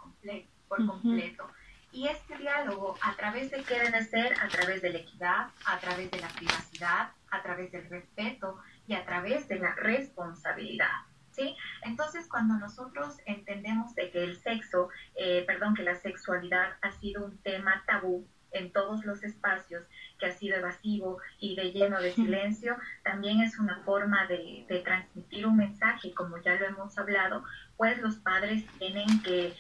[0.68, 1.50] por completo.
[1.92, 4.34] Y este diálogo, ¿a través de qué debe ser?
[4.42, 8.96] A través de la equidad, a través de la privacidad, a través del respeto y
[8.96, 10.90] a través de la responsabilidad.
[11.32, 11.56] ¿Sí?
[11.84, 17.26] Entonces, cuando nosotros entendemos de que el sexo, eh, perdón, que la sexualidad ha sido
[17.26, 19.84] un tema tabú en todos los espacios,
[20.20, 25.46] que ha sido evasivo y de lleno de silencio, también es una forma de, transmitir
[25.46, 27.44] un mensaje, como ya lo hemos hablado,
[27.78, 29.54] pues los padres tienen que,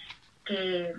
[0.45, 0.93] que,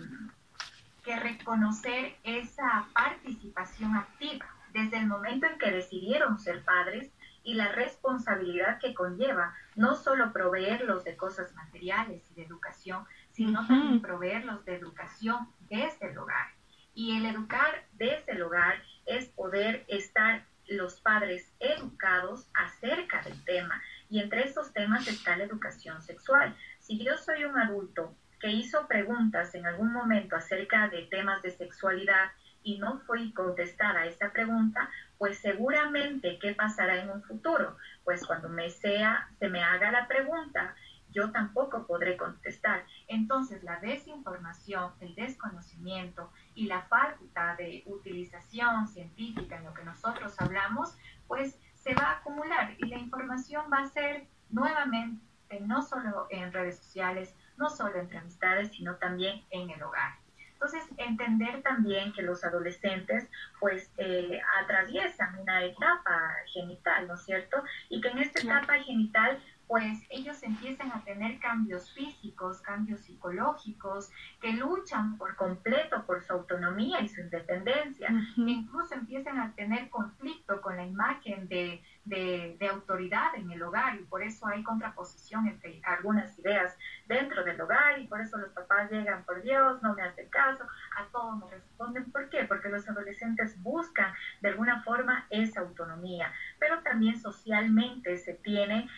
[1.05, 7.11] que reconocer esa participación activa desde el momento en que decidieron ser padres
[7.45, 13.66] y la responsabilidad que conlleva no solo proveerlos de cosas materiales y de educación, sino
[13.66, 16.49] también proveerlos de educación desde el hogar.
[16.95, 23.82] Y el educar desde el hogar es poder estar los padres educados acerca del tema.
[24.09, 26.57] Y entre estos temas está la educación sexual.
[26.78, 31.51] Si yo soy un adulto que hizo preguntas en algún momento acerca de temas de
[31.51, 32.30] sexualidad
[32.62, 38.49] y no fue contestada esa pregunta, pues seguramente qué pasará en un futuro, pues cuando
[38.49, 40.74] me sea, se me haga la pregunta,
[41.15, 42.85] yo tampoco podré contestar.
[43.09, 50.35] Entonces, la desinformación, el desconocimiento y la falta de utilización científica en lo que nosotros
[50.41, 50.97] hablamos,
[51.27, 55.21] pues se va a acumular y la información va a ser nuevamente
[55.61, 60.15] no solo en redes sociales, no solo entre amistades, sino también en el hogar.
[60.55, 63.29] Entonces, entender también que los adolescentes
[63.61, 67.62] pues eh, atraviesan una etapa genital, ¿no es cierto?
[67.91, 74.11] Y que en esta etapa genital pues ellos empiezan a tener cambios físicos, cambios psicológicos,
[74.41, 79.89] que luchan por completo por su autonomía y su independencia, e incluso empiezan a tener
[79.91, 85.47] conflicto con la imagen de, de, autoridad en el hogar y por eso hay contraposición
[85.47, 89.95] entre algunas ideas dentro del hogar y por eso los papás llegan, por Dios, no
[89.95, 90.65] me hacen caso,
[90.99, 92.11] a todo me responden.
[92.11, 92.45] ¿Por qué?
[92.45, 98.89] Porque los adolescentes buscan de alguna forma esa autonomía, pero también socialmente se tiene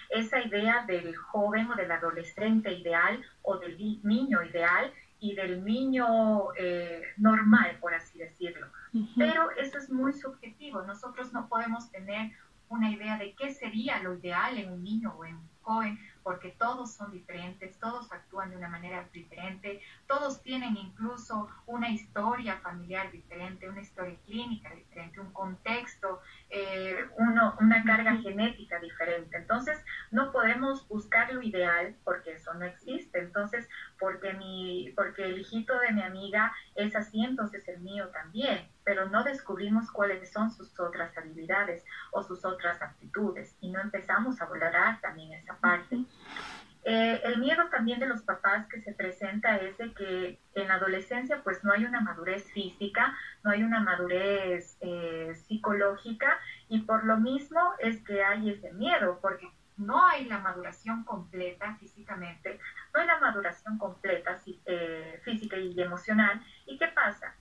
[0.84, 6.06] del joven o del adolescente ideal o del niño ideal y del niño
[6.58, 8.66] eh, normal, por así decirlo.
[9.16, 10.82] Pero eso es muy subjetivo.
[10.82, 12.32] Nosotros no podemos tener
[12.68, 16.54] una idea de qué sería lo ideal en un niño o en un joven, porque
[16.58, 23.10] todos son diferentes, todos actúan de una manera diferente, todos tienen incluso una historia familiar
[23.10, 26.20] diferente, una historia clínica diferente, un contexto,
[26.50, 29.36] eh, uno, una carga genética diferente.
[29.36, 29.78] Entonces,
[30.12, 33.18] no podemos buscar lo ideal porque eso no existe.
[33.18, 33.68] Entonces,
[33.98, 35.44] porque, mi, porque el
[36.74, 42.22] es así, entonces el mío también pero no descubrimos cuáles son sus otras habilidades o
[42.22, 46.04] sus otras aptitudes y no empezamos a valorar también esa parte.
[46.88, 50.74] Eh, el miedo también de los papás que se presenta es de que en la
[50.74, 53.12] adolescencia pues no hay una madurez física,
[53.42, 59.18] no hay una madurez eh, psicológica y por lo mismo es que hay ese miedo,
[59.20, 62.60] porque no hay la maduración completa físicamente,
[62.94, 66.40] no hay la maduración completa eh, física y emocional.
[66.66, 67.34] ¿Y qué pasa?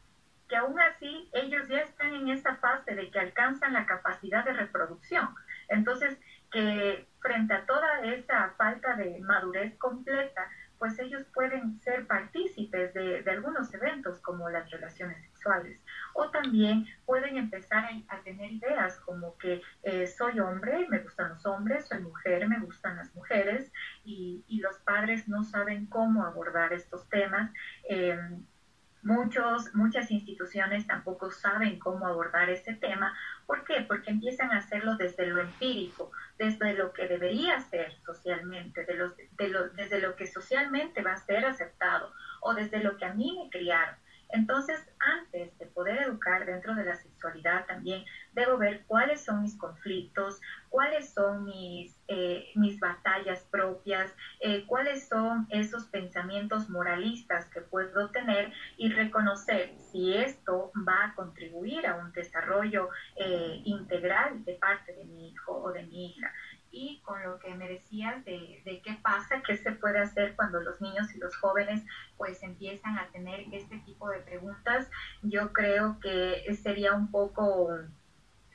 [0.50, 4.54] Que aún así ellos ya están en esa fase de que alcanzan la capacidad de
[4.54, 5.30] reproducción.
[5.70, 6.20] Entonces,
[6.52, 13.24] que frente a toda esa falta de madurez completa, pues ellos pueden ser partícipes de,
[13.28, 15.80] algunos eventos como las relaciones sexuales.
[16.14, 21.46] O también pueden empezar a, tener ideas como que eh, soy hombre, me gustan los
[21.46, 23.72] hombres, soy mujer, me gustan las mujeres,
[24.04, 25.86] y, los padres no saben
[26.26, 27.52] abordar estos temas.
[27.88, 28.44] Em,
[29.06, 33.14] muchos, muchas instituciones tampoco saben cómo abordar ese tema.
[33.46, 33.82] ¿Por qué?
[33.88, 39.16] Porque empiezan a hacerlo desde lo empírico, desde lo que debería ser socialmente, de los,
[39.16, 42.12] de lo, desde lo que socialmente va a ser aceptado
[42.42, 43.96] o desde lo que a mí me criaron.
[44.30, 48.04] Entonces, antes de poder educar dentro de la sexualidad también,
[48.34, 50.42] debo ver cuáles son mis conflictos,
[50.76, 58.10] cuáles son mis, eh, mis batallas propias, eh, cuáles son esos pensamientos moralistas que puedo
[58.10, 64.92] tener y reconocer si esto va a contribuir a un desarrollo eh, integral de parte
[64.92, 66.30] de mi hijo o de mi hija
[66.72, 70.82] y con lo que me decías de, qué pasa, qué se puede hacer cuando los
[70.82, 71.86] niños y los jóvenes
[72.18, 74.90] pues empiezan a tener este tipo de preguntas,
[75.22, 77.70] yo creo que sería un poco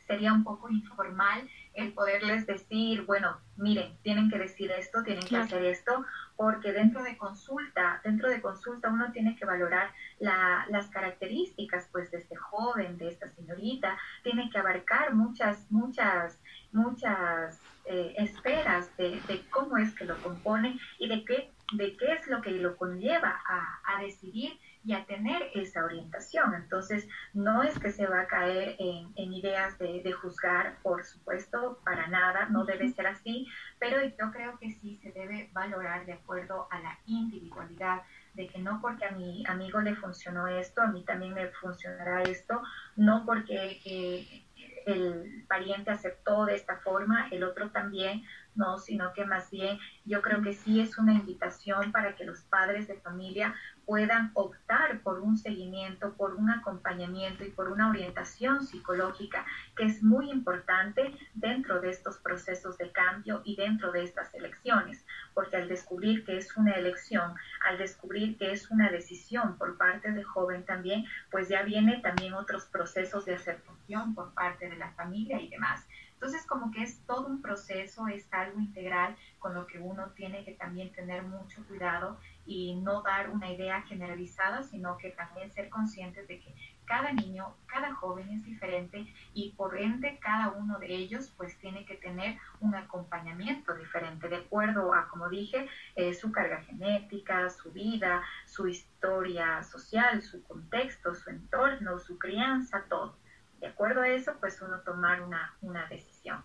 [0.07, 5.37] sería un poco informal el poderles decir, bueno, miren, tienen que decir esto, tienen que
[5.37, 6.05] hacer esto,
[6.37, 12.19] porque dentro de consulta, dentro de consulta uno tiene que valorar las características pues de
[12.19, 16.39] este joven, de esta señorita, tiene que abarcar muchas, muchas,
[16.73, 22.27] muchas eh, esperas de, cómo es que lo compone y de qué, de qué es
[22.29, 26.55] lo que lo conlleva a, decidir y a tener esa orientación.
[26.55, 31.81] Entonces, no es que se va a caer en, ideas de, de, juzgar, por supuesto,
[31.85, 33.47] para nada, no debe ser así,
[33.79, 38.03] pero yo creo que sí se debe valorar de acuerdo a la individualidad
[38.35, 42.23] de que no porque a mi amigo le funcionó esto, a mí también me funcionará
[42.23, 42.63] esto,
[42.97, 44.45] no porque eh,
[44.87, 48.23] el pariente aceptó de esta forma, el otro también,
[48.55, 52.43] no, sino que más bien yo creo que sí es una invitación para que los
[52.43, 53.55] padres de familia
[53.91, 59.45] puedan optar por un seguimiento, por un acompañamiento y por una orientación psicológica
[59.77, 65.05] que es muy importante dentro de estos procesos de cambio y dentro de estas elecciones,
[65.35, 67.35] porque al descubrir que es una elección,
[67.69, 72.35] al descubrir que es una decisión por parte del joven también, pues ya viene también
[72.35, 75.85] otros procesos de aceptación por parte de la familia y demás.
[76.21, 80.45] Entonces, como que es todo un proceso, es algo integral con lo que uno tiene
[80.45, 85.71] que también tener mucho cuidado y no dar una idea generalizada, sino que también ser
[85.71, 86.55] conscientes de que
[86.85, 91.87] cada niño, cada joven es diferente y por ende cada uno de ellos pues tiene
[91.87, 97.73] que tener un acompañamiento diferente de acuerdo a, como dije, eh, su carga genética, su
[97.73, 103.20] vida, su historia social, su contexto, su entorno, su crianza, todo
[103.61, 106.43] de acuerdo a eso, pues uno tomar una, una decisión.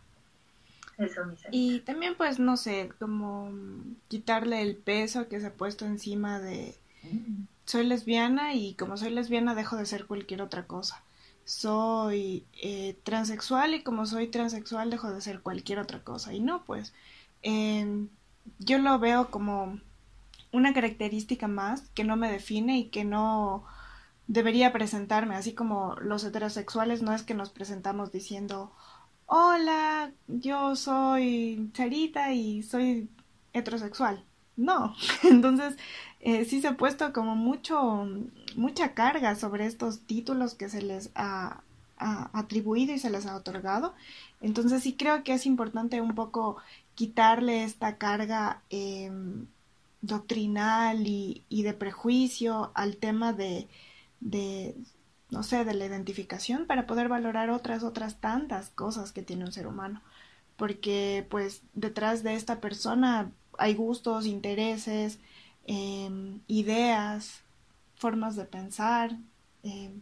[0.97, 3.51] Eso, mi Y también, pues, no sé, como
[4.07, 6.75] quitarle el peso que se ha puesto encima de
[7.65, 11.03] soy lesbiana y como soy lesbiana dejo de ser cualquier otra cosa.
[11.43, 16.33] Soy eh, transexual y como soy transexual dejo de ser cualquier otra cosa.
[16.33, 16.93] Y no, pues,
[17.41, 18.09] em,
[18.59, 19.79] yo lo veo como
[20.51, 23.65] una característica más que no me define y que no
[24.27, 28.71] debería presentarme, así como los heterosexuales no es que nos presentamos diciendo,
[29.27, 33.09] hola, yo soy Charita y soy
[33.53, 34.23] heterosexual.
[34.57, 35.75] No, entonces
[36.21, 38.07] eh, sí se ha puesto como mucho,
[38.55, 41.61] mucha carga sobre estos títulos que se les ha,
[41.97, 43.93] atribuido y se les ha otorgado.
[44.41, 46.57] Entonces sí creo que es importante un poco
[46.93, 49.47] quitarle esta carga em,
[50.01, 53.67] doctrinal y, y de prejuicio al tema de,
[54.25, 54.75] de,
[55.29, 59.51] no sé, de la identificación para poder valorar otras, otras tantas cosas que tiene un
[59.53, 60.01] ser humano.
[60.57, 65.19] Porque pues detrás de esta persona hay gustos, intereses,
[65.67, 67.43] em, ideas,
[67.95, 69.17] formas de pensar,
[69.63, 70.01] em,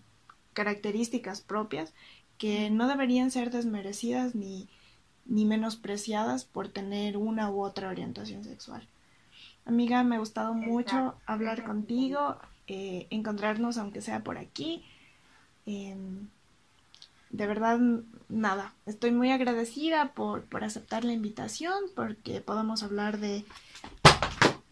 [0.54, 1.94] características propias
[2.38, 4.70] que no deberían ser desmerecidas ni,
[5.26, 8.88] ni menospreciadas por tener una u otra orientación sexual.
[9.66, 12.38] Amiga, me ha gustado mucho hablar contigo.
[12.68, 14.84] Eh, encontrarnos, aunque sea por aquí.
[15.66, 16.28] Em,
[17.30, 17.80] de verdad,
[18.30, 23.46] nada, estoy muy agradecida por, por aceptar la invitación, porque podamos hablar de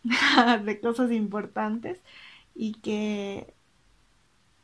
[0.63, 1.99] de cosas importantes
[2.55, 3.53] y que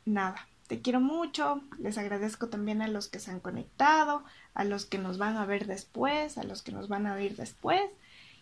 [0.04, 4.24] nada, te quiero mucho, les agradezco también a los que se han conectado,
[4.54, 7.36] a los que nos van a ver después, a los que nos van a oír
[7.36, 7.82] después.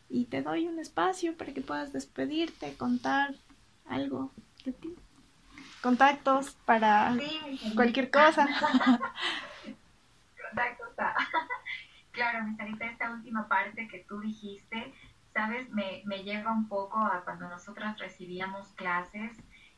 [0.09, 3.35] Y te doy un espacio para que puedas despedirte, contar
[3.87, 4.33] algo
[4.67, 4.95] de ti.
[5.81, 7.15] Contactos para
[7.75, 8.47] cualquier cosa.
[10.49, 10.87] Contactos.
[12.13, 14.95] Claro, mi Sarita, esta última parte que tú dijiste,
[15.35, 19.37] sabes, me, me lleva un poco a cuando nosotras recibíamos clases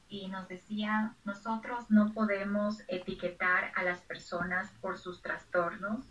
[0.09, 6.07] y nos decían, nosotros no podemos etiquetar a las personas por sus trastornos,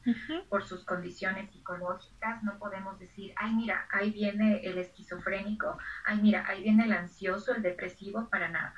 [0.50, 6.46] por sus condiciones psicológicas, no podemos decir, ay mira, ahí viene el esquizofrénico, ay mira,
[6.48, 8.76] ahí viene el ansioso, el depresivo, para nada.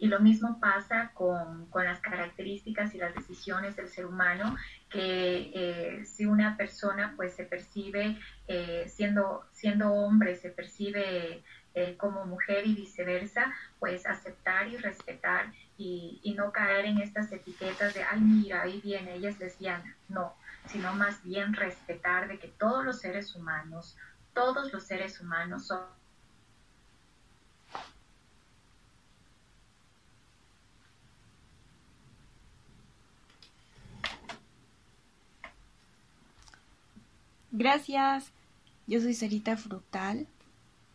[0.00, 4.56] Y lo mismo pasa con, con las características y las decisiones del ser humano,
[4.88, 8.16] que eh, si una persona pues se percibe
[8.46, 11.42] eh, siendo, siendo hombre, se percibe
[11.78, 17.94] eh, como mujer y viceversa, pues aceptar y respetar y, no caer en estas etiquetas
[17.94, 19.96] de, ay, mira, ahí viene, ella es lesbiana.
[20.08, 20.34] No,
[20.66, 23.96] sino más bien respetar de que todos los seres humanos,
[24.34, 25.82] todos los seres humanos son
[37.52, 38.32] Gracias.
[38.86, 40.26] Yo soy Sarita Frutal.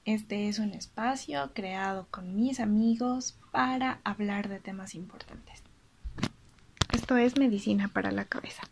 [0.06, 5.64] Este es un espacio creado con mis amigos para hablar de temas importantes.
[6.92, 8.64] Esto es medicina para la cabeza.